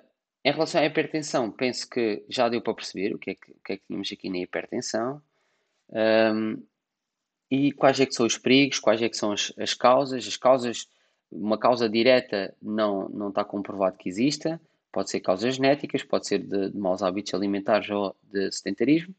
em 0.46 0.52
relação 0.52 0.80
à 0.80 0.84
hipertensão, 0.84 1.50
penso 1.50 1.90
que 1.90 2.24
já 2.28 2.48
deu 2.48 2.62
para 2.62 2.72
perceber 2.72 3.12
o 3.12 3.18
que 3.18 3.32
é 3.32 3.34
que, 3.34 3.52
que, 3.64 3.72
é 3.72 3.76
que 3.76 3.82
tínhamos 3.84 4.08
aqui 4.12 4.30
na 4.30 4.38
hipertensão 4.38 5.20
um, 5.90 6.62
e 7.50 7.72
quais 7.72 7.98
é 7.98 8.06
que 8.06 8.14
são 8.14 8.24
os 8.24 8.38
perigos, 8.38 8.78
quais 8.78 9.02
é 9.02 9.08
que 9.08 9.16
são 9.16 9.32
as, 9.32 9.52
as 9.58 9.74
causas. 9.74 10.24
As 10.24 10.36
causas, 10.36 10.88
uma 11.32 11.58
causa 11.58 11.88
direta 11.88 12.54
não, 12.62 13.08
não 13.08 13.30
está 13.30 13.44
comprovado 13.44 13.96
que 13.96 14.08
exista, 14.08 14.60
pode 14.92 15.10
ser 15.10 15.18
causas 15.18 15.56
genéticas, 15.56 16.04
pode 16.04 16.28
ser 16.28 16.38
de, 16.38 16.70
de 16.70 16.78
maus 16.78 17.02
hábitos 17.02 17.34
alimentares 17.34 17.90
ou 17.90 18.14
de 18.22 18.52
sedentarismo, 18.52 19.16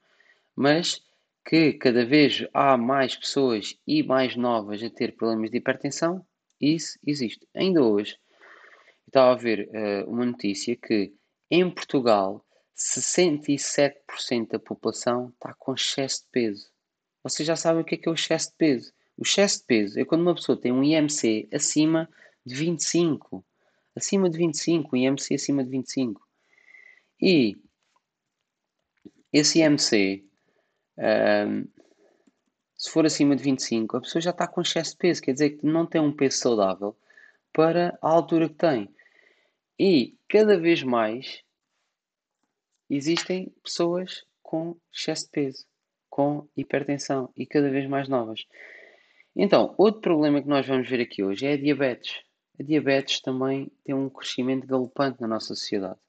mas 0.55 1.03
que 1.45 1.73
cada 1.73 2.05
vez 2.05 2.47
há 2.53 2.77
mais 2.77 3.17
pessoas 3.17 3.77
e 3.85 4.01
mais 4.01 4.37
novas 4.37 4.81
a 4.81 4.89
ter 4.89 5.13
problemas 5.17 5.51
de 5.51 5.57
hipertensão, 5.57 6.25
isso 6.59 6.97
existe. 7.05 7.45
Ainda 7.53 7.83
hoje, 7.83 8.17
estava 9.07 9.31
a 9.31 9.35
ver 9.35 9.69
uh, 9.69 10.09
uma 10.09 10.25
notícia 10.25 10.75
que 10.75 11.13
em 11.49 11.69
Portugal 11.69 12.45
67% 12.75 14.49
da 14.49 14.59
população 14.59 15.29
está 15.29 15.53
com 15.53 15.73
excesso 15.73 16.21
de 16.21 16.27
peso. 16.31 16.69
Vocês 17.23 17.47
já 17.47 17.55
sabem 17.55 17.81
o 17.81 17.85
que 17.85 17.95
é, 17.95 17.97
que 17.97 18.07
é 18.07 18.11
o 18.11 18.15
excesso 18.15 18.51
de 18.51 18.55
peso. 18.57 18.93
O 19.17 19.23
excesso 19.23 19.59
de 19.59 19.65
peso 19.65 19.99
é 19.99 20.05
quando 20.05 20.21
uma 20.21 20.35
pessoa 20.35 20.59
tem 20.59 20.71
um 20.71 20.83
IMC 20.83 21.49
acima 21.51 22.07
de 22.45 22.53
25. 22.53 23.43
Acima 23.95 24.29
de 24.29 24.37
25, 24.37 24.95
um 24.95 24.99
IMC 24.99 25.33
acima 25.33 25.63
de 25.63 25.69
25. 25.71 26.21
E 27.19 27.57
esse 29.33 29.59
IMC 29.59 30.23
um, 30.97 31.67
se 32.75 32.91
for 32.91 33.05
acima 33.05 33.35
de 33.35 33.43
25, 33.43 33.97
a 33.97 34.01
pessoa 34.01 34.21
já 34.21 34.29
está 34.29 34.47
com 34.47 34.61
excesso 34.61 34.91
de 34.91 34.97
peso, 34.97 35.21
quer 35.21 35.33
dizer 35.33 35.51
que 35.51 35.65
não 35.65 35.85
tem 35.85 35.99
um 35.99 36.11
peso 36.11 36.37
saudável 36.37 36.95
para 37.51 37.97
a 38.01 38.09
altura 38.09 38.49
que 38.49 38.55
tem. 38.55 38.89
E 39.79 40.17
cada 40.27 40.57
vez 40.57 40.81
mais 40.81 41.43
existem 42.89 43.53
pessoas 43.63 44.25
com 44.41 44.75
excesso 44.93 45.25
de 45.25 45.31
peso, 45.31 45.65
com 46.09 46.47
hipertensão 46.55 47.31
e 47.35 47.45
cada 47.45 47.69
vez 47.69 47.87
mais 47.87 48.07
novas. 48.07 48.45
Então, 49.35 49.75
outro 49.77 50.01
problema 50.01 50.41
que 50.41 50.47
nós 50.47 50.65
vamos 50.65 50.89
ver 50.89 51.01
aqui 51.01 51.23
hoje 51.23 51.45
é 51.45 51.53
a 51.53 51.57
diabetes. 51.57 52.15
A 52.59 52.63
diabetes 52.63 53.21
também 53.21 53.71
tem 53.83 53.93
um 53.93 54.09
crescimento 54.09 54.65
galopante 54.65 55.21
na 55.21 55.27
nossa 55.27 55.47
sociedade. 55.53 55.99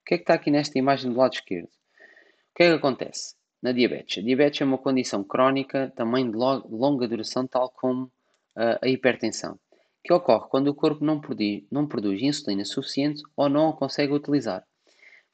O 0.00 0.04
que 0.04 0.14
é 0.14 0.18
que 0.18 0.24
está 0.24 0.34
aqui 0.34 0.50
nesta 0.50 0.78
imagem 0.78 1.10
do 1.10 1.18
lado 1.18 1.32
esquerdo? 1.32 1.68
O 1.68 2.54
que 2.54 2.64
é 2.64 2.68
que 2.68 2.74
acontece 2.74 3.34
na 3.62 3.72
diabetes? 3.72 4.22
A 4.22 4.26
diabetes 4.26 4.60
é 4.60 4.64
uma 4.64 4.76
condição 4.76 5.24
crónica, 5.24 5.90
também 5.96 6.30
de 6.30 6.36
longa 6.36 7.08
duração, 7.08 7.46
tal 7.46 7.70
como 7.70 8.12
a 8.54 8.86
hipertensão, 8.86 9.58
que 10.06 10.12
ocorre 10.12 10.48
quando 10.48 10.68
o 10.68 10.74
corpo 10.74 11.04
não 11.04 11.20
produz, 11.20 11.64
não 11.68 11.84
produz 11.84 12.22
insulina 12.22 12.64
suficiente 12.64 13.22
ou 13.36 13.48
não 13.48 13.70
a 13.70 13.76
consegue 13.76 14.12
utilizar. 14.12 14.64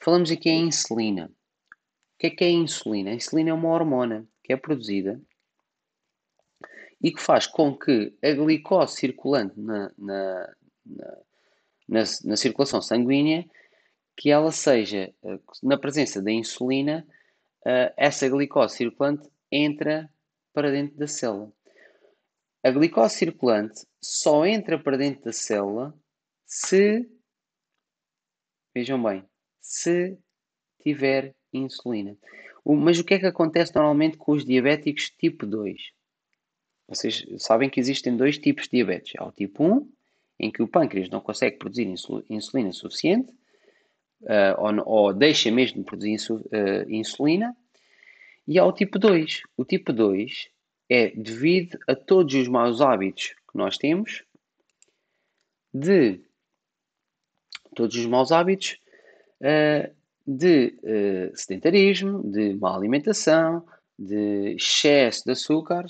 Falamos 0.00 0.30
aqui 0.30 0.48
em 0.48 0.68
insulina. 0.68 1.26
O 1.26 2.18
que 2.18 2.28
é 2.28 2.30
que 2.30 2.44
é 2.44 2.46
a 2.46 2.50
insulina? 2.50 3.11
A 3.11 3.14
insulina 3.14 3.50
é 3.50 3.52
uma 3.52 3.68
hormona 3.68 4.26
que 4.42 4.50
é 4.50 4.56
produzida 4.56 5.20
e 7.02 7.12
que 7.12 7.20
faz 7.20 7.46
com 7.46 7.76
que 7.76 8.16
a 8.22 8.32
glicose 8.32 8.96
circulante 8.96 9.61
na, 9.61 9.92
na, 9.98 10.54
na, 10.87 11.18
na, 11.88 12.04
na 12.24 12.37
circulação 12.37 12.80
sanguínea, 12.80 13.44
que 14.16 14.30
ela 14.30 14.52
seja, 14.52 15.12
eh, 15.22 15.38
na 15.62 15.76
presença 15.76 16.22
da 16.22 16.30
insulina, 16.30 17.06
eh, 17.66 17.92
essa 17.96 18.28
glicose 18.28 18.76
circulante 18.76 19.28
entra 19.50 20.08
para 20.54 20.70
dentro 20.70 20.96
da 20.96 21.06
célula. 21.06 21.52
A 22.64 22.70
glicose 22.70 23.16
circulante 23.16 23.85
só 24.01 24.46
entra 24.46 24.79
para 24.79 24.96
dentro 24.96 25.25
da 25.25 25.33
célula 25.33 25.92
se, 26.46 27.09
vejam 28.72 29.03
bem, 29.03 29.25
se 29.61 30.16
tiver 30.83 31.35
insulina. 31.53 32.16
Mas 32.64 33.01
o 33.01 33.05
que 33.05 33.14
é 33.14 33.18
que 33.18 33.27
acontece 33.27 33.75
normalmente 33.75 34.16
com 34.16 34.33
os 34.33 34.44
diabéticos 34.44 35.11
tipo 35.18 35.44
2? 35.44 35.90
Vocês 36.88 37.27
sabem 37.38 37.68
que 37.68 37.81
existem 37.81 38.16
dois 38.16 38.38
tipos 38.38 38.64
de 38.64 38.77
diabetes. 38.77 39.14
Há 39.18 39.27
o 39.27 39.33
tipo 39.33 39.64
1, 39.64 39.92
em 40.38 40.51
que 40.53 40.62
o 40.62 40.68
pâncreas 40.68 41.09
não 41.09 41.20
consegue 41.20 41.57
produzir 41.57 41.92
insulina 42.29 42.72
suficiente, 42.72 43.33
uh, 44.22 44.83
ou, 44.85 45.12
deixa 45.12 45.51
mesmo 45.51 45.79
de 45.79 45.85
produzir 45.85 46.16
uh, 46.31 46.88
insulina, 46.88 47.57
e 48.46 48.59
há 48.59 48.64
o 48.64 48.72
tipo 48.72 48.98
2. 48.98 49.42
O 49.57 49.64
tipo 49.64 49.92
2 49.92 50.52
é 50.92 51.11
devido 51.16 51.78
a 51.88 51.94
todos 51.94 52.35
os 52.35 52.48
maus 52.48 52.83
hábitos 52.83 53.28
que 53.50 53.57
nós 53.57 53.78
temos, 53.78 54.24
de 55.72 56.20
todos 57.74 57.96
os 57.96 58.05
maus 58.05 58.31
hábitos 58.31 58.78
uh, 59.40 59.90
de 60.26 60.74
sedentarismo, 61.35 62.22
de 62.31 62.55
má 62.55 62.76
alimentação, 62.76 63.64
de 63.98 64.55
excesso 64.55 65.24
de 65.24 65.33
açúcar 65.33 65.87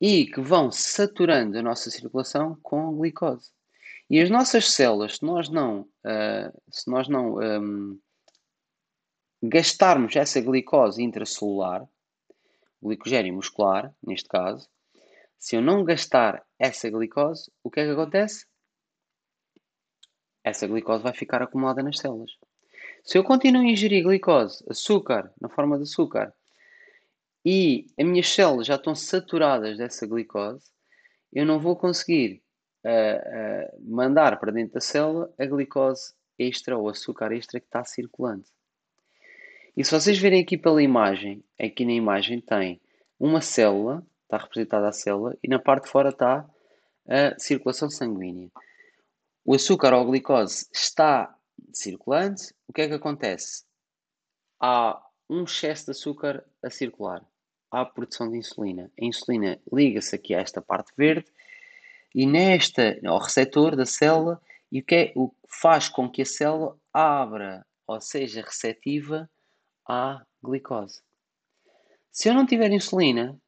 e 0.00 0.26
que 0.26 0.40
vão 0.40 0.70
saturando 0.70 1.58
a 1.58 1.62
nossa 1.62 1.90
circulação 1.90 2.56
com 2.62 2.96
glicose. 2.96 3.50
E 4.08 4.20
as 4.20 4.30
nossas 4.30 4.70
células, 4.70 5.16
se 5.16 5.24
nós 5.24 5.48
não, 5.48 5.80
uh, 5.80 6.62
se 6.70 6.88
nós 6.88 7.08
não 7.08 7.38
um, 7.38 7.98
gastarmos 9.42 10.14
essa 10.14 10.40
glicose 10.40 11.02
intracelular, 11.02 11.88
glicogênio 12.82 13.34
muscular, 13.34 13.94
neste 14.02 14.28
caso, 14.28 14.68
se 15.38 15.56
eu 15.56 15.62
não 15.62 15.84
gastar 15.84 16.44
essa 16.58 16.90
glicose, 16.90 17.50
o 17.62 17.70
que 17.70 17.80
é 17.80 17.84
que 17.84 17.90
acontece? 17.90 18.46
Essa 20.44 20.66
glicose 20.66 21.02
vai 21.02 21.12
ficar 21.12 21.42
acumulada 21.42 21.82
nas 21.82 21.98
células. 21.98 22.32
Se 23.04 23.18
eu 23.18 23.24
continuo 23.24 23.62
a 23.62 23.64
ingerir 23.64 24.04
glicose, 24.04 24.64
açúcar, 24.68 25.32
na 25.40 25.48
forma 25.48 25.76
de 25.76 25.82
açúcar, 25.82 26.32
e 27.44 27.86
as 27.98 28.06
minhas 28.06 28.28
células 28.28 28.66
já 28.66 28.76
estão 28.76 28.94
saturadas 28.94 29.76
dessa 29.76 30.06
glicose, 30.06 30.70
eu 31.32 31.44
não 31.44 31.58
vou 31.58 31.76
conseguir 31.76 32.42
uh, 32.84 32.88
uh, 32.88 33.90
mandar 33.92 34.38
para 34.38 34.52
dentro 34.52 34.74
da 34.74 34.80
célula 34.80 35.32
a 35.38 35.46
glicose 35.46 36.14
extra 36.38 36.76
ou 36.76 36.88
açúcar 36.88 37.32
extra 37.32 37.58
que 37.58 37.66
está 37.66 37.84
circulante. 37.84 38.50
E 39.74 39.82
se 39.82 39.90
vocês 39.90 40.18
verem 40.18 40.42
aqui 40.42 40.58
pela 40.58 40.82
imagem, 40.82 41.42
aqui 41.58 41.86
na 41.86 41.92
imagem 41.92 42.42
tem 42.42 42.78
uma 43.18 43.40
célula, 43.40 44.06
está 44.24 44.36
representada 44.36 44.88
a 44.88 44.92
célula, 44.92 45.34
e 45.42 45.48
na 45.48 45.58
parte 45.58 45.84
de 45.84 45.90
fora 45.90 46.10
está 46.10 46.46
a 47.08 47.38
circulação 47.38 47.88
sanguínea. 47.88 48.50
O 49.42 49.54
açúcar 49.54 49.94
ou 49.94 50.04
glicose 50.04 50.68
está 50.74 51.34
circulante, 51.72 52.52
o 52.68 52.72
que 52.72 52.82
é 52.82 52.88
que 52.88 52.94
acontece? 52.94 53.64
Há 54.60 55.02
um 55.28 55.44
excesso 55.44 55.86
de 55.86 55.92
açúcar 55.92 56.44
a 56.62 56.68
circular 56.68 57.24
à 57.70 57.86
produção 57.86 58.30
de 58.30 58.36
insulina. 58.36 58.92
A 59.00 59.04
insulina 59.06 59.58
liga-se 59.72 60.14
aqui 60.14 60.34
a 60.34 60.40
esta 60.40 60.60
parte 60.60 60.92
verde 60.94 61.32
e 62.14 62.26
nesta, 62.26 63.00
ao 63.06 63.18
receptor 63.18 63.74
da 63.74 63.86
célula, 63.86 64.38
e 64.70 64.80
o 64.80 64.84
que, 64.84 64.94
é, 64.94 65.12
o 65.16 65.30
que 65.30 65.36
faz 65.48 65.88
com 65.88 66.10
que 66.10 66.20
a 66.20 66.26
célula 66.26 66.76
abra, 66.92 67.64
ou 67.86 67.98
seja, 68.02 68.42
receptiva 68.42 69.30
à 69.86 70.24
glicose. 70.42 71.00
Se 72.10 72.28
eu 72.28 72.34
não 72.34 72.46
tiver 72.46 72.70
insulina, 72.70 73.40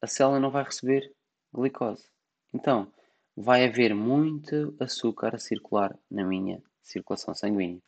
a 0.00 0.06
célula 0.06 0.38
não 0.38 0.50
vai 0.50 0.64
receber 0.64 1.12
glicose. 1.52 2.04
Então, 2.52 2.92
vai 3.36 3.64
haver 3.64 3.94
muito 3.94 4.76
açúcar 4.78 5.34
a 5.34 5.38
circular 5.38 5.98
na 6.10 6.24
minha 6.24 6.62
circulação 6.82 7.34
sanguínea. 7.34 7.80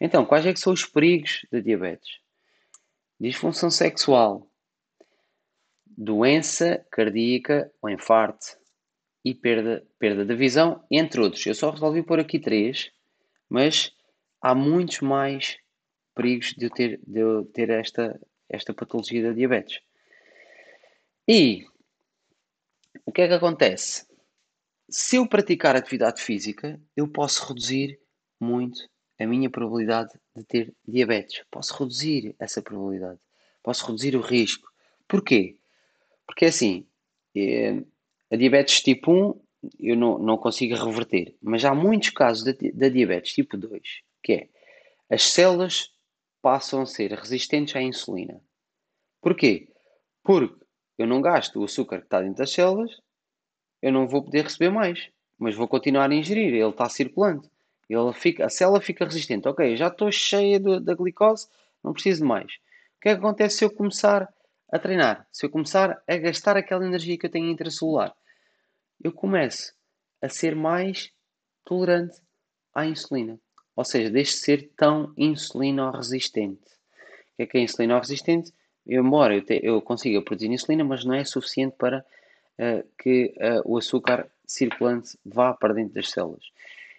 Então, 0.00 0.26
quais 0.26 0.44
é 0.44 0.52
que 0.52 0.60
são 0.60 0.72
os 0.72 0.84
perigos 0.84 1.46
da 1.50 1.60
diabetes? 1.60 2.18
Disfunção 3.18 3.70
sexual, 3.70 4.50
doença 5.86 6.84
cardíaca 6.90 7.72
ou 7.80 7.88
infarto 7.88 8.58
e 9.24 9.34
perda, 9.34 9.86
perda 9.98 10.24
da 10.24 10.34
visão, 10.34 10.84
entre 10.90 11.20
outros. 11.20 11.46
Eu 11.46 11.54
só 11.54 11.70
resolvi 11.70 12.02
pôr 12.02 12.20
aqui 12.20 12.38
três, 12.38 12.90
mas 13.48 13.92
há 14.42 14.54
muitos 14.54 15.00
mais 15.00 15.56
perigos 16.14 16.54
de 16.54 16.66
eu 16.66 16.70
ter, 16.70 17.00
de 17.06 17.20
eu 17.20 17.44
ter 17.46 17.70
esta, 17.70 18.20
esta 18.48 18.72
patologia 18.72 19.22
da 19.22 19.32
diabetes. 19.32 19.80
E 21.26 21.66
o 23.04 23.12
que 23.12 23.22
é 23.22 23.28
que 23.28 23.34
acontece? 23.34 24.06
Se 24.88 25.16
eu 25.16 25.26
praticar 25.26 25.74
atividade 25.74 26.20
física, 26.20 26.80
eu 26.96 27.08
posso 27.08 27.46
reduzir 27.46 27.98
muito 28.40 28.88
a 29.18 29.26
minha 29.26 29.48
probabilidade 29.48 30.12
de 30.36 30.44
ter 30.44 30.74
diabetes. 30.86 31.42
Posso 31.50 31.74
reduzir 31.78 32.34
essa 32.38 32.60
probabilidade. 32.60 33.18
Posso 33.62 33.86
reduzir 33.86 34.14
o 34.16 34.20
risco. 34.20 34.70
Porquê? 35.08 35.56
Porque 36.26 36.46
assim, 36.46 36.86
é, 37.34 37.82
a 38.30 38.36
diabetes 38.36 38.82
tipo 38.82 39.10
1 39.10 39.44
eu 39.80 39.96
não, 39.96 40.18
não 40.18 40.36
consigo 40.36 40.74
reverter, 40.74 41.34
mas 41.40 41.64
há 41.64 41.74
muitos 41.74 42.10
casos 42.10 42.44
da, 42.44 42.88
diabetes 42.88 43.32
tipo 43.32 43.56
2, 43.56 43.82
que 44.22 44.32
é 44.32 44.48
as 45.08 45.22
células 45.22 45.90
passam 46.44 46.82
a 46.82 46.86
ser 46.86 47.10
resistentes 47.10 47.74
à 47.74 47.80
insulina. 47.80 48.38
Porquê? 49.22 49.66
Porque 50.22 50.62
eu 50.98 51.06
não 51.06 51.22
gasto 51.22 51.58
o 51.58 51.64
açúcar 51.64 52.00
que 52.00 52.04
está 52.04 52.20
dentro 52.20 52.36
das 52.36 52.52
células, 52.52 53.00
eu 53.80 53.90
não 53.90 54.06
vou 54.06 54.22
poder 54.22 54.42
receber 54.42 54.68
mais, 54.68 55.08
mas 55.38 55.54
vou 55.54 55.66
continuar 55.66 56.10
a 56.10 56.14
ingerir, 56.14 56.52
ele 56.52 56.68
está 56.68 56.86
circulante. 56.90 57.50
Ele 57.88 58.12
fica, 58.12 58.44
a 58.44 58.50
célula 58.50 58.78
fica 58.82 59.06
resistente. 59.06 59.48
Ok, 59.48 59.74
já 59.74 59.88
estou 59.88 60.12
cheia 60.12 60.60
da 60.60 60.94
glicose, 60.94 61.48
não 61.82 61.94
preciso 61.94 62.20
de 62.20 62.28
mais. 62.28 62.52
O 62.52 63.00
que 63.00 63.08
é 63.08 63.14
que 63.14 63.20
acontece 63.20 63.56
se 63.56 63.64
eu 63.64 63.70
começar 63.70 64.30
a 64.70 64.78
treinar, 64.78 65.26
se 65.32 65.46
eu 65.46 65.50
começar 65.50 66.02
a 66.06 66.16
gastar 66.18 66.58
aquela 66.58 66.84
energia 66.84 67.16
que 67.16 67.24
eu 67.24 67.30
tenho 67.30 67.50
intracelular, 67.50 68.14
eu 69.02 69.12
começo 69.12 69.74
a 70.20 70.28
ser 70.28 70.54
mais 70.54 71.10
tolerante 71.64 72.20
à 72.74 72.84
insulina. 72.84 73.40
Ou 73.76 73.84
seja, 73.84 74.10
deixo 74.10 74.32
de 74.32 74.38
ser 74.38 74.70
tão 74.76 75.12
insulino-resistente. 75.16 76.62
O 77.32 77.36
que 77.36 77.42
é 77.42 77.46
que 77.46 77.58
é 77.58 77.60
insulino-resistente? 77.62 78.52
Embora 78.86 79.34
eu, 79.34 79.44
te, 79.44 79.60
eu 79.62 79.80
consiga 79.80 80.22
produzir 80.22 80.50
insulina, 80.50 80.84
mas 80.84 81.04
não 81.04 81.14
é 81.14 81.24
suficiente 81.24 81.74
para 81.76 82.04
uh, 82.58 82.88
que 82.98 83.34
uh, 83.38 83.62
o 83.64 83.78
açúcar 83.78 84.30
circulante 84.46 85.18
vá 85.24 85.54
para 85.54 85.74
dentro 85.74 85.94
das 85.94 86.10
células. 86.10 86.44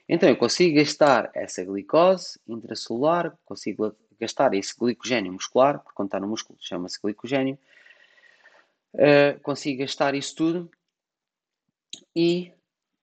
Então 0.07 0.27
eu 0.27 0.35
consigo 0.35 0.75
gastar 0.75 1.31
essa 1.33 1.63
glicose 1.63 2.39
intracelular, 2.47 3.37
consigo 3.45 3.95
gastar 4.19 4.53
esse 4.53 4.77
glicogênio 4.77 5.33
muscular, 5.33 5.79
porque 5.79 5.95
quando 5.95 6.07
está 6.07 6.19
no 6.19 6.27
músculo 6.27 6.57
chama-se 6.61 6.99
glicogênio, 7.01 7.57
uh, 8.93 9.39
consigo 9.41 9.79
gastar 9.79 10.15
isso 10.15 10.35
tudo 10.35 10.69
e 12.15 12.51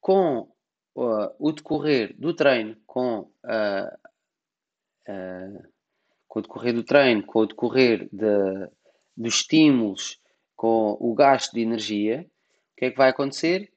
com 0.01 0.52
uh, 0.95 1.35
o 1.39 1.53
decorrer 1.53 2.15
do 2.19 2.35
treino, 2.35 2.77
com, 2.87 3.31
uh, 3.45 3.99
com 6.29 6.39
o 6.39 6.43
decorrer 6.43 6.75
do 6.75 6.85
treino, 6.85 7.25
com 7.25 7.41
o 7.41 7.47
decorrer 7.47 8.09
de, 8.13 8.71
dos 9.17 9.35
estímulos, 9.35 10.21
com 10.57 10.97
o 11.01 11.15
gasto 11.15 11.53
de 11.53 11.61
energia, 11.61 12.27
o 12.73 12.77
que 12.77 12.87
é 12.87 12.91
que 12.91 12.97
vai 12.97 13.11
acontecer? 13.11 13.73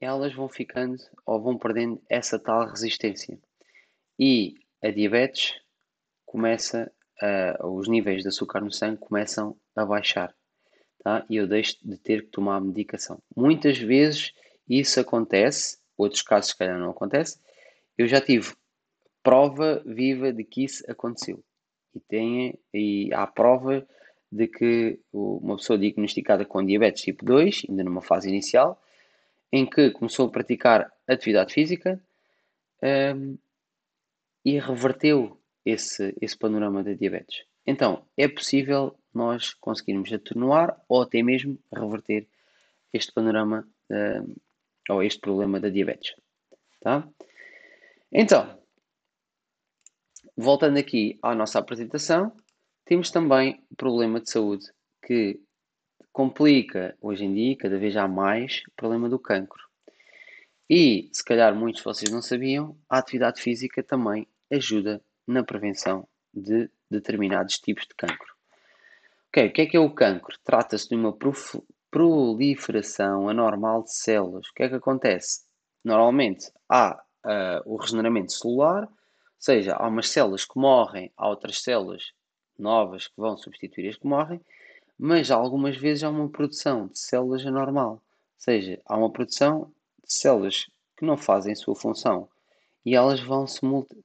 Elas 0.00 0.34
vão 0.34 0.48
ficando 0.48 0.96
ou 1.24 1.40
vão 1.40 1.56
perdendo 1.56 2.02
essa 2.08 2.38
tal 2.38 2.66
resistência. 2.66 3.38
E 4.18 4.54
a 4.82 4.90
diabetes 4.90 5.54
começa, 6.26 6.92
a, 7.20 7.66
os 7.66 7.88
níveis 7.88 8.22
de 8.22 8.28
açúcar 8.28 8.60
no 8.60 8.70
sangue 8.70 8.98
começam 8.98 9.56
a 9.74 9.84
baixar. 9.84 10.34
Tá? 11.02 11.24
E 11.28 11.36
eu 11.36 11.46
deixo 11.46 11.76
de 11.82 11.96
ter 11.98 12.24
que 12.24 12.30
tomar 12.30 12.60
medicação. 12.60 13.22
Muitas 13.36 13.78
vezes 13.78 14.32
isso 14.68 15.00
acontece, 15.00 15.78
outros 15.96 16.22
casos 16.22 16.50
se 16.50 16.58
calhar 16.58 16.78
não 16.78 16.90
acontece. 16.90 17.38
Eu 17.96 18.06
já 18.06 18.20
tive 18.20 18.54
prova 19.22 19.82
viva 19.86 20.32
de 20.32 20.44
que 20.44 20.64
isso 20.64 20.84
aconteceu. 20.90 21.42
E, 21.94 22.00
tem, 22.00 22.58
e 22.72 23.12
há 23.12 23.26
prova 23.26 23.86
de 24.30 24.48
que 24.48 25.00
uma 25.12 25.56
pessoa 25.56 25.78
diagnosticada 25.78 26.44
com 26.44 26.64
diabetes 26.64 27.02
tipo 27.02 27.24
2, 27.24 27.62
ainda 27.68 27.84
numa 27.84 28.02
fase 28.02 28.28
inicial, 28.28 28.82
em 29.52 29.64
que 29.64 29.90
começou 29.92 30.26
a 30.26 30.30
praticar 30.30 30.92
atividade 31.06 31.54
física 31.54 32.02
um, 33.16 33.38
e 34.44 34.58
reverteu 34.58 35.40
esse, 35.64 36.14
esse 36.20 36.36
panorama 36.36 36.82
da 36.82 36.92
diabetes. 36.92 37.44
Então, 37.64 38.04
é 38.16 38.26
possível 38.28 38.98
nós 39.14 39.54
conseguirmos 39.54 40.12
atenuar 40.12 40.78
ou 40.88 41.02
até 41.02 41.22
mesmo 41.22 41.56
reverter 41.72 42.26
este 42.92 43.12
panorama 43.12 43.66
um, 43.90 44.34
ou 44.88 45.02
este 45.02 45.20
problema 45.20 45.60
da 45.60 45.68
diabetes. 45.68 46.14
Tá? 46.80 47.08
Então, 48.12 48.58
voltando 50.36 50.78
aqui 50.78 51.18
à 51.22 51.34
nossa 51.34 51.58
apresentação, 51.58 52.32
temos 52.84 53.10
também 53.10 53.64
o 53.70 53.76
problema 53.76 54.20
de 54.20 54.30
saúde 54.30 54.66
que 55.04 55.40
complica 56.12 56.96
hoje 57.00 57.24
em 57.24 57.34
dia, 57.34 57.56
cada 57.56 57.78
vez 57.78 57.96
há 57.96 58.06
mais, 58.06 58.62
o 58.68 58.72
problema 58.76 59.08
do 59.08 59.18
cancro. 59.18 59.62
E, 60.68 61.10
se 61.12 61.24
calhar 61.24 61.54
muitos 61.54 61.80
de 61.80 61.84
vocês 61.84 62.10
não 62.10 62.22
sabiam, 62.22 62.78
a 62.88 62.98
atividade 62.98 63.40
física 63.40 63.82
também 63.82 64.26
ajuda 64.50 65.02
na 65.26 65.42
prevenção 65.42 66.06
de 66.32 66.70
determinados 66.90 67.58
tipos 67.58 67.86
de 67.86 67.94
cancro. 67.94 68.34
Ok, 69.28 69.46
o 69.46 69.52
que 69.52 69.62
é 69.62 69.66
que 69.66 69.76
é 69.76 69.80
o 69.80 69.90
cancro? 69.90 70.38
Trata-se 70.44 70.88
de 70.88 70.94
uma 70.94 71.12
proliferação 71.94 73.28
anormal 73.28 73.84
de 73.84 73.94
células. 73.94 74.48
O 74.48 74.52
que 74.52 74.64
é 74.64 74.68
que 74.68 74.74
acontece? 74.74 75.44
Normalmente 75.84 76.50
há 76.68 77.00
uh, 77.24 77.72
o 77.72 77.76
regeneramento 77.76 78.32
celular, 78.32 78.82
ou 78.82 78.90
seja, 79.38 79.76
há 79.76 79.86
umas 79.86 80.08
células 80.08 80.44
que 80.44 80.58
morrem, 80.58 81.12
há 81.16 81.28
outras 81.28 81.62
células 81.62 82.10
novas 82.58 83.06
que 83.06 83.14
vão 83.16 83.36
substituir 83.36 83.90
as 83.90 83.96
que 83.96 84.08
morrem, 84.08 84.40
mas 84.98 85.30
algumas 85.30 85.76
vezes 85.76 86.02
há 86.02 86.10
uma 86.10 86.28
produção 86.28 86.88
de 86.88 86.98
células 86.98 87.46
anormal, 87.46 87.92
ou 87.92 88.00
seja, 88.38 88.82
há 88.86 88.96
uma 88.96 89.12
produção 89.12 89.70
de 90.04 90.12
células 90.12 90.66
que 90.96 91.06
não 91.06 91.16
fazem 91.16 91.52
a 91.52 91.56
sua 91.56 91.76
função 91.76 92.28
e 92.84 92.96
elas 92.96 93.20
vão 93.20 93.46
se 93.46 93.60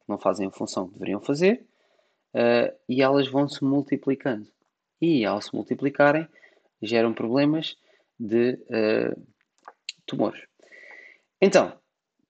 não 0.07 0.19
fazem 0.19 0.45
a 0.45 0.51
função 0.51 0.85
que 0.85 0.93
deveriam 0.93 1.21
fazer 1.21 1.65
uh, 2.35 2.71
e 2.87 3.01
elas 3.01 3.27
vão 3.27 3.49
se 3.49 3.63
multiplicando 3.63 4.47
e 5.01 5.25
ao 5.25 5.41
se 5.41 5.55
multiplicarem 5.55 6.27
geram 6.81 7.13
problemas 7.13 7.75
de 8.19 8.53
uh, 8.53 9.27
tumores. 10.05 10.43
Então, 11.41 11.79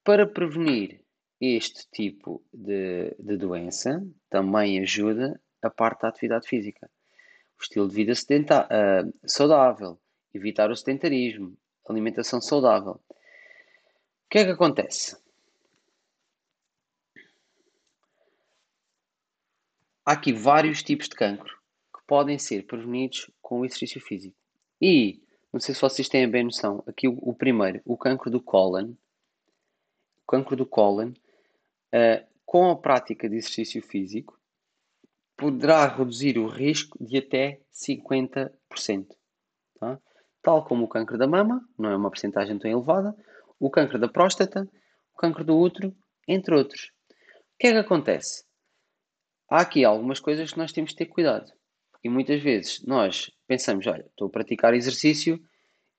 para 0.04 0.28
prevenir 0.28 1.02
este 1.42 1.88
tipo 1.92 2.44
de, 2.54 3.16
de 3.18 3.38
doença, 3.38 4.06
também 4.30 4.80
ajuda 4.80 5.40
a 5.62 5.70
parte 5.70 6.02
da 6.02 6.10
atividade 6.10 6.48
física. 6.48 6.90
O 7.58 7.62
estilo 7.62 7.88
de 7.88 7.96
vida 7.96 8.14
uh, 8.14 9.28
saudável, 9.28 10.00
evitar 10.34 10.70
o 10.72 10.76
sedentarismo, 10.76 11.58
alimentação 11.88 12.42
saudável. 12.42 12.94
O 12.94 14.30
que 14.30 14.40
é 14.40 14.46
que 14.46 14.52
acontece? 14.52 15.18
Há 20.06 20.14
aqui 20.14 20.34
vários 20.34 20.82
tipos 20.82 21.08
de 21.08 21.16
cancro 21.16 21.56
que 21.96 22.04
podem 22.08 22.40
ser 22.40 22.66
prevenidos 22.66 23.30
com 23.42 23.60
o 23.60 23.66
exercício 23.66 24.02
físico. 24.02 24.39
E, 24.82 25.22
não 25.52 25.60
sei 25.60 25.76
se 25.76 25.82
vocês 25.82 26.08
têm 26.08 26.30
bem 26.30 26.44
noção, 26.44 26.84
aqui 26.88 27.08
o, 27.08 27.18
o 27.22 27.34
primeiro, 27.34 27.82
o 27.86 27.98
cancro 27.98 28.30
do 28.30 28.42
cólon, 28.42 28.94
o 30.24 30.26
cancro 30.28 30.56
do 30.56 30.66
cólon, 30.66 31.10
uh, 31.94 32.28
com 32.46 32.70
a 32.70 32.76
prática 32.76 33.30
de 33.30 33.36
exercício 33.36 33.82
físico, 33.82 34.40
poderá 35.36 35.88
reduzir 35.88 36.38
o 36.38 36.48
risco 36.48 36.98
de 37.04 37.18
até 37.18 37.62
50%. 37.72 38.52
Tá? 39.80 40.00
Tal 40.42 40.66
como 40.66 40.86
o 40.86 40.88
câncer 40.88 41.18
da 41.18 41.28
mama, 41.28 41.62
não 41.78 41.90
é 41.90 41.96
uma 41.96 42.10
porcentagem 42.10 42.58
tão 42.58 42.70
elevada, 42.70 43.16
o 43.60 43.70
câncer 43.70 43.98
da 43.98 44.08
próstata, 44.08 44.70
o 45.14 45.18
câncer 45.18 45.44
do 45.44 45.58
útero, 45.58 45.96
entre 46.28 46.56
outros. 46.56 46.92
O 47.10 47.58
que 47.60 47.68
é 47.68 47.72
que 47.72 47.78
acontece? 47.78 48.46
Há 49.50 49.62
aqui 49.62 49.84
algumas 49.84 50.20
coisas 50.20 50.52
que 50.52 50.58
nós 50.58 50.72
temos 50.72 50.92
de 50.92 50.98
ter 50.98 51.08
cuidado. 51.08 51.52
E 52.04 52.10
muitas 52.10 52.42
vezes 52.42 52.82
nós 52.84 53.32
pensamos, 53.48 53.86
olha, 53.88 54.06
estou 54.06 54.28
a 54.28 54.32
praticar 54.32 54.74
exercício 54.74 55.40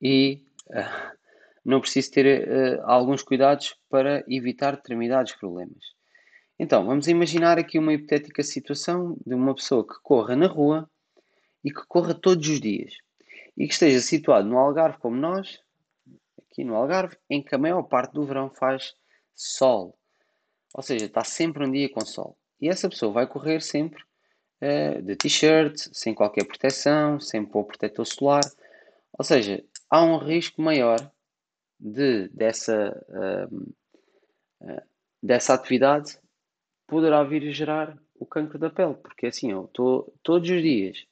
e 0.00 0.42
uh, 0.68 1.16
não 1.64 1.80
preciso 1.80 2.10
ter 2.10 2.48
uh, 2.48 2.82
alguns 2.84 3.22
cuidados 3.22 3.76
para 3.88 4.24
evitar 4.28 4.76
determinados 4.76 5.32
problemas. 5.32 5.84
Então, 6.58 6.84
vamos 6.84 7.08
imaginar 7.08 7.58
aqui 7.58 7.78
uma 7.78 7.92
hipotética 7.92 8.42
situação 8.42 9.16
de 9.26 9.34
uma 9.34 9.54
pessoa 9.54 9.86
que 9.86 9.94
corra 10.02 10.36
na 10.36 10.46
rua 10.46 10.90
e 11.64 11.70
que 11.70 11.86
corra 11.86 12.14
todos 12.14 12.48
os 12.48 12.60
dias 12.60 12.94
e 13.56 13.66
que 13.66 13.72
esteja 13.72 14.00
situado 14.00 14.48
no 14.48 14.58
Algarve 14.58 14.98
como 14.98 15.16
nós, 15.16 15.58
aqui 16.38 16.64
no 16.64 16.74
Algarve, 16.74 17.16
em 17.28 17.42
que 17.42 17.54
a 17.54 17.58
maior 17.58 17.82
parte 17.82 18.12
do 18.12 18.24
verão 18.24 18.50
faz 18.50 18.94
sol. 19.34 19.98
Ou 20.74 20.82
seja, 20.82 21.06
está 21.06 21.24
sempre 21.24 21.66
um 21.66 21.70
dia 21.70 21.90
com 21.90 22.00
sol. 22.00 22.38
E 22.60 22.68
essa 22.68 22.88
pessoa 22.88 23.12
vai 23.12 23.26
correr 23.26 23.60
sempre 23.60 24.02
uh, 24.62 25.02
de 25.02 25.16
t-shirt, 25.16 25.76
sem 25.92 26.14
qualquer 26.14 26.44
proteção, 26.44 27.20
sem 27.20 27.44
pôr 27.44 27.64
protetor 27.64 28.06
solar. 28.06 28.44
Ou 29.18 29.24
seja, 29.24 29.62
há 29.88 30.02
um 30.04 30.18
risco 30.18 30.62
maior 30.62 30.98
de, 31.78 32.28
dessa, 32.28 33.04
uh, 33.08 33.56
uh, 34.62 34.82
dessa 35.22 35.54
atividade 35.54 36.18
poderá 36.86 37.22
vir 37.22 37.48
a 37.48 37.52
gerar 37.52 37.98
o 38.18 38.26
cancro 38.26 38.58
da 38.58 38.68
pele, 38.68 38.94
porque 38.94 39.26
assim 39.26 39.50
eu 39.52 39.64
estou 39.64 40.12
todos 40.22 40.50
os 40.50 40.62
dias 40.62 41.06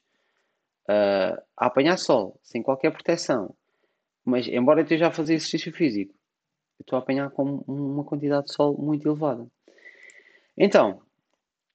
uh, 0.88 1.40
a 1.56 1.66
apanhar 1.66 1.96
sol, 1.96 2.38
sem 2.42 2.62
qualquer 2.62 2.90
proteção, 2.90 3.54
mas 4.24 4.46
embora 4.46 4.80
eu 4.80 4.82
esteja 4.82 5.06
a 5.06 5.12
fazer 5.12 5.34
exercício 5.34 5.72
físico, 5.72 6.14
estou 6.80 6.96
a 6.96 7.00
apanhar 7.00 7.30
com 7.30 7.64
uma 7.66 8.04
quantidade 8.04 8.46
de 8.46 8.52
sol 8.52 8.76
muito 8.76 9.08
elevada. 9.08 9.46
Então, 10.56 11.00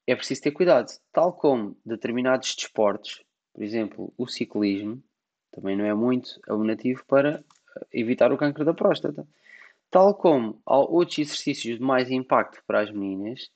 é 0.06 0.16
preciso 0.16 0.42
ter 0.42 0.52
cuidado, 0.52 0.92
tal 1.12 1.34
como 1.34 1.78
determinados 1.86 2.56
desportos, 2.56 3.24
por 3.54 3.64
exemplo, 3.64 4.14
o 4.18 4.28
ciclismo, 4.28 5.02
também 5.52 5.78
não 5.78 5.86
é 5.86 5.94
muito 5.94 6.40
abonativo 6.48 7.06
para 7.06 7.44
evitar 7.92 8.32
o 8.32 8.38
câncer 8.38 8.66
da 8.66 8.74
próstata. 8.74 9.28
Tal 9.90 10.16
como 10.16 10.60
há 10.66 10.78
outros 10.78 11.20
exercícios 11.20 11.78
de 11.78 11.84
mais 11.84 12.10
impacto 12.10 12.62
para 12.66 12.82
as 12.82 12.92
meninas, 12.92 13.52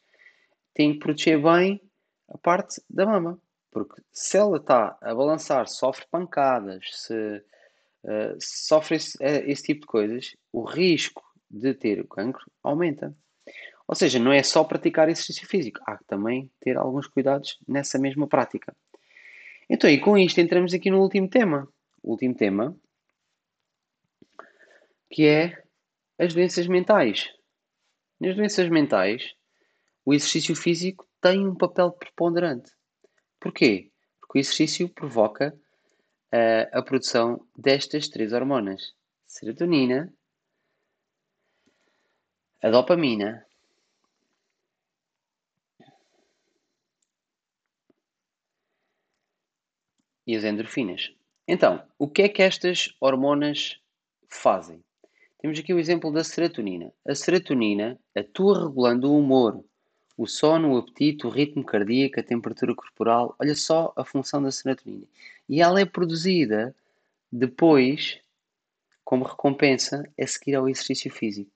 tem 0.74 0.94
que 0.94 1.00
proteger 1.00 1.42
bem 1.42 1.82
a 2.30 2.38
parte 2.38 2.82
da 2.88 3.06
mama. 3.06 3.42
Porque 3.72 4.02
se 4.12 4.38
ela 4.38 4.58
está 4.58 4.98
a 5.02 5.16
balançar, 5.16 5.68
sofre 5.68 6.06
pancadas, 6.10 6.86
se 6.92 7.44
uh, 8.04 8.38
sofre 8.40 8.98
esse, 8.98 9.18
uh, 9.18 9.44
esse, 9.50 9.64
tipo 9.64 9.82
de 9.82 9.88
coisas, 9.88 10.36
o 10.52 10.64
risco 10.64 11.24
de 11.50 11.74
ter 11.74 12.00
o 12.00 12.08
cancro 12.08 12.46
aumenta. 12.64 13.16
Ou 13.88 13.96
seja, 13.96 14.20
não 14.20 14.34
é 14.34 14.44
só 14.44 14.64
praticar 14.64 15.08
exercício 15.08 15.48
físico, 15.48 15.80
há 15.86 15.98
que 15.98 16.04
também 16.04 16.52
ter 16.60 16.78
alguns 16.78 17.08
cuidados 17.08 17.58
nessa 17.66 17.98
mesma 17.98 18.28
prática. 18.28 18.76
Então, 19.70 19.90
e 19.90 20.00
com 20.00 20.18
isto 20.18 20.40
entramos 20.40 20.74
aqui 20.74 20.92
no 20.92 21.02
último 21.02 21.30
tema. 21.30 21.68
O 22.04 22.12
último 22.12 22.36
tema, 22.36 22.78
que 25.10 25.26
é 25.26 25.64
as 26.20 26.34
doenças 26.34 26.68
mentais. 26.68 27.30
Nas 28.20 28.36
doenças 28.36 28.70
mentais, 28.70 29.36
o 30.06 30.14
exercício 30.14 30.56
físico 30.56 31.08
tem 31.22 31.48
um 31.48 31.56
papel 31.56 31.92
preponderante. 31.92 32.72
Porquê? 33.40 33.92
Porque 34.20 34.38
o 34.38 34.42
exercício 34.42 34.90
provoca 34.90 35.58
uh, 36.34 36.78
a 36.78 36.82
produção 36.82 37.46
destas 37.58 38.10
três 38.10 38.34
hormonas: 38.34 38.94
serotonina, 39.26 40.14
a 42.62 42.70
dopamina 42.70 43.47
e 50.28 50.36
as 50.36 50.44
endorfinas. 50.44 51.12
Então, 51.48 51.82
o 51.98 52.08
que 52.08 52.24
é 52.24 52.30
que 52.30 52.44
estas 52.44 52.94
hormonas 53.00 53.80
fazem? 54.28 54.84
Temos 55.40 55.58
aqui 55.58 55.74
o 55.74 55.80
exemplo 55.80 56.12
da 56.12 56.24
serotonina. 56.24 56.92
A 57.08 57.16
serotonina 57.16 57.98
atua 58.14 58.68
regulando 58.68 59.10
o 59.10 59.18
humor, 59.18 59.64
o 60.18 60.28
sono, 60.28 60.74
o 60.74 60.78
apetite, 60.78 61.26
o 61.26 61.30
ritmo 61.30 61.64
cardíaco, 61.64 62.20
a 62.20 62.24
temperatura 62.24 62.76
corporal. 62.76 63.36
Olha 63.40 63.56
só 63.56 63.94
a 63.96 64.04
função 64.04 64.42
da 64.42 64.52
serotonina. 64.52 65.06
E 65.48 65.62
ela 65.62 65.80
é 65.80 65.86
produzida 65.86 66.76
Depois, 67.32 68.20
como 69.04 69.26
recompensa, 69.26 70.04
é 70.18 70.26
seguir 70.26 70.56
ao 70.56 70.68
exercício 70.68 71.12
físico, 71.12 71.52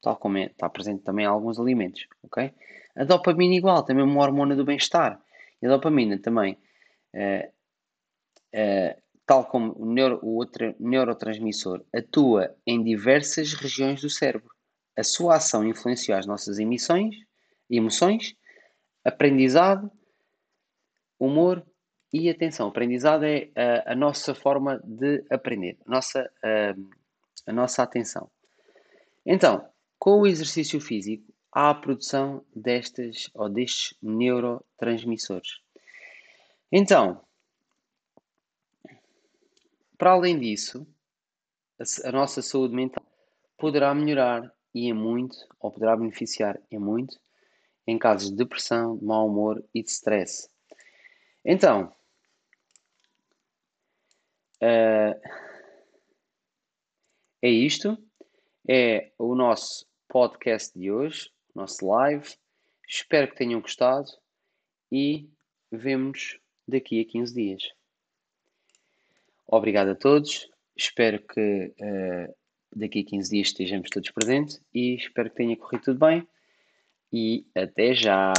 tal 0.00 0.16
como 0.16 0.38
é, 0.38 0.46
está 0.46 0.68
presente 0.68 1.02
também 1.02 1.24
em 1.24 1.28
alguns 1.28 1.58
alimentos, 1.58 2.06
ok? 2.22 2.52
A 2.94 3.04
dopamina 3.04 3.54
igual, 3.54 3.82
também 3.82 4.02
é 4.02 4.06
uma 4.06 4.22
hormona 4.22 4.54
do 4.54 4.64
bem-estar. 4.64 5.20
E 5.60 5.66
a 5.66 5.68
dopamina 5.68 6.16
também, 6.18 6.56
uh, 7.12 7.52
uh, 8.56 9.02
tal 9.26 9.44
como 9.44 9.74
o, 9.76 9.84
neuro, 9.84 10.18
o 10.22 10.36
outro 10.36 10.74
neurotransmissor, 10.78 11.84
atua 11.94 12.56
em 12.66 12.82
diversas 12.82 13.52
regiões 13.52 14.00
do 14.00 14.08
cérebro. 14.08 14.50
A 14.96 15.02
sua 15.02 15.36
ação 15.36 15.66
influencia 15.66 16.16
as 16.16 16.26
nossas 16.26 16.58
emissões, 16.58 17.14
emoções, 17.68 18.34
aprendizado, 19.04 19.90
humor 21.18 21.64
e 22.12 22.30
atenção. 22.30 22.68
Aprendizado 22.68 23.24
é 23.24 23.50
a, 23.54 23.92
a 23.92 23.94
nossa 23.94 24.34
forma 24.34 24.80
de 24.84 25.24
aprender, 25.30 25.76
a 25.86 25.90
nossa, 25.90 26.30
a, 26.42 26.74
a 27.50 27.52
nossa 27.52 27.82
atenção. 27.82 28.30
Então, 29.24 29.68
com 29.98 30.20
o 30.20 30.26
exercício 30.26 30.80
físico, 30.80 31.24
há 31.52 31.70
a 31.70 31.74
produção 31.74 32.44
destas 32.54 33.28
ou 33.34 33.48
destes 33.48 33.94
neurotransmissores. 34.00 35.60
Então, 36.70 37.20
para 39.98 40.12
além 40.12 40.38
disso, 40.38 40.86
a, 41.78 42.08
a 42.08 42.12
nossa 42.12 42.42
saúde 42.42 42.74
mental 42.74 43.04
poderá 43.56 43.94
melhorar 43.94 44.52
e 44.74 44.90
é 44.90 44.92
muito, 44.92 45.36
ou 45.58 45.70
poderá 45.70 45.96
beneficiar 45.96 46.60
é 46.70 46.78
muito, 46.78 47.18
em 47.86 47.98
casos 47.98 48.30
de 48.30 48.36
depressão, 48.36 48.96
de 48.96 49.04
mau 49.04 49.26
humor 49.26 49.64
e 49.74 49.82
de 49.82 49.90
stress. 49.90 50.50
Então, 51.44 51.94
uh, 54.62 55.20
é 57.40 57.48
isto. 57.48 57.96
É 58.68 59.12
o 59.16 59.36
nosso 59.36 59.86
podcast 60.08 60.76
de 60.76 60.90
hoje, 60.90 61.30
nosso 61.54 61.86
live. 61.86 62.34
Espero 62.88 63.28
que 63.28 63.36
tenham 63.36 63.60
gostado 63.60 64.10
e 64.90 65.30
vemo-nos 65.70 66.40
daqui 66.66 67.00
a 67.00 67.04
15 67.04 67.32
dias. 67.34 67.62
Obrigado 69.46 69.90
a 69.90 69.94
todos. 69.94 70.48
Espero 70.76 71.22
que 71.26 71.72
uh, 71.80 72.34
daqui 72.74 73.00
a 73.00 73.04
15 73.04 73.30
dias 73.30 73.48
estejamos 73.48 73.88
todos 73.90 74.10
presentes 74.10 74.60
e 74.74 74.94
espero 74.96 75.30
que 75.30 75.36
tenha 75.36 75.56
corrido 75.56 75.84
tudo 75.84 76.06
bem. 76.06 76.26
E 77.12 77.46
até 77.54 77.94
já! 77.94 78.32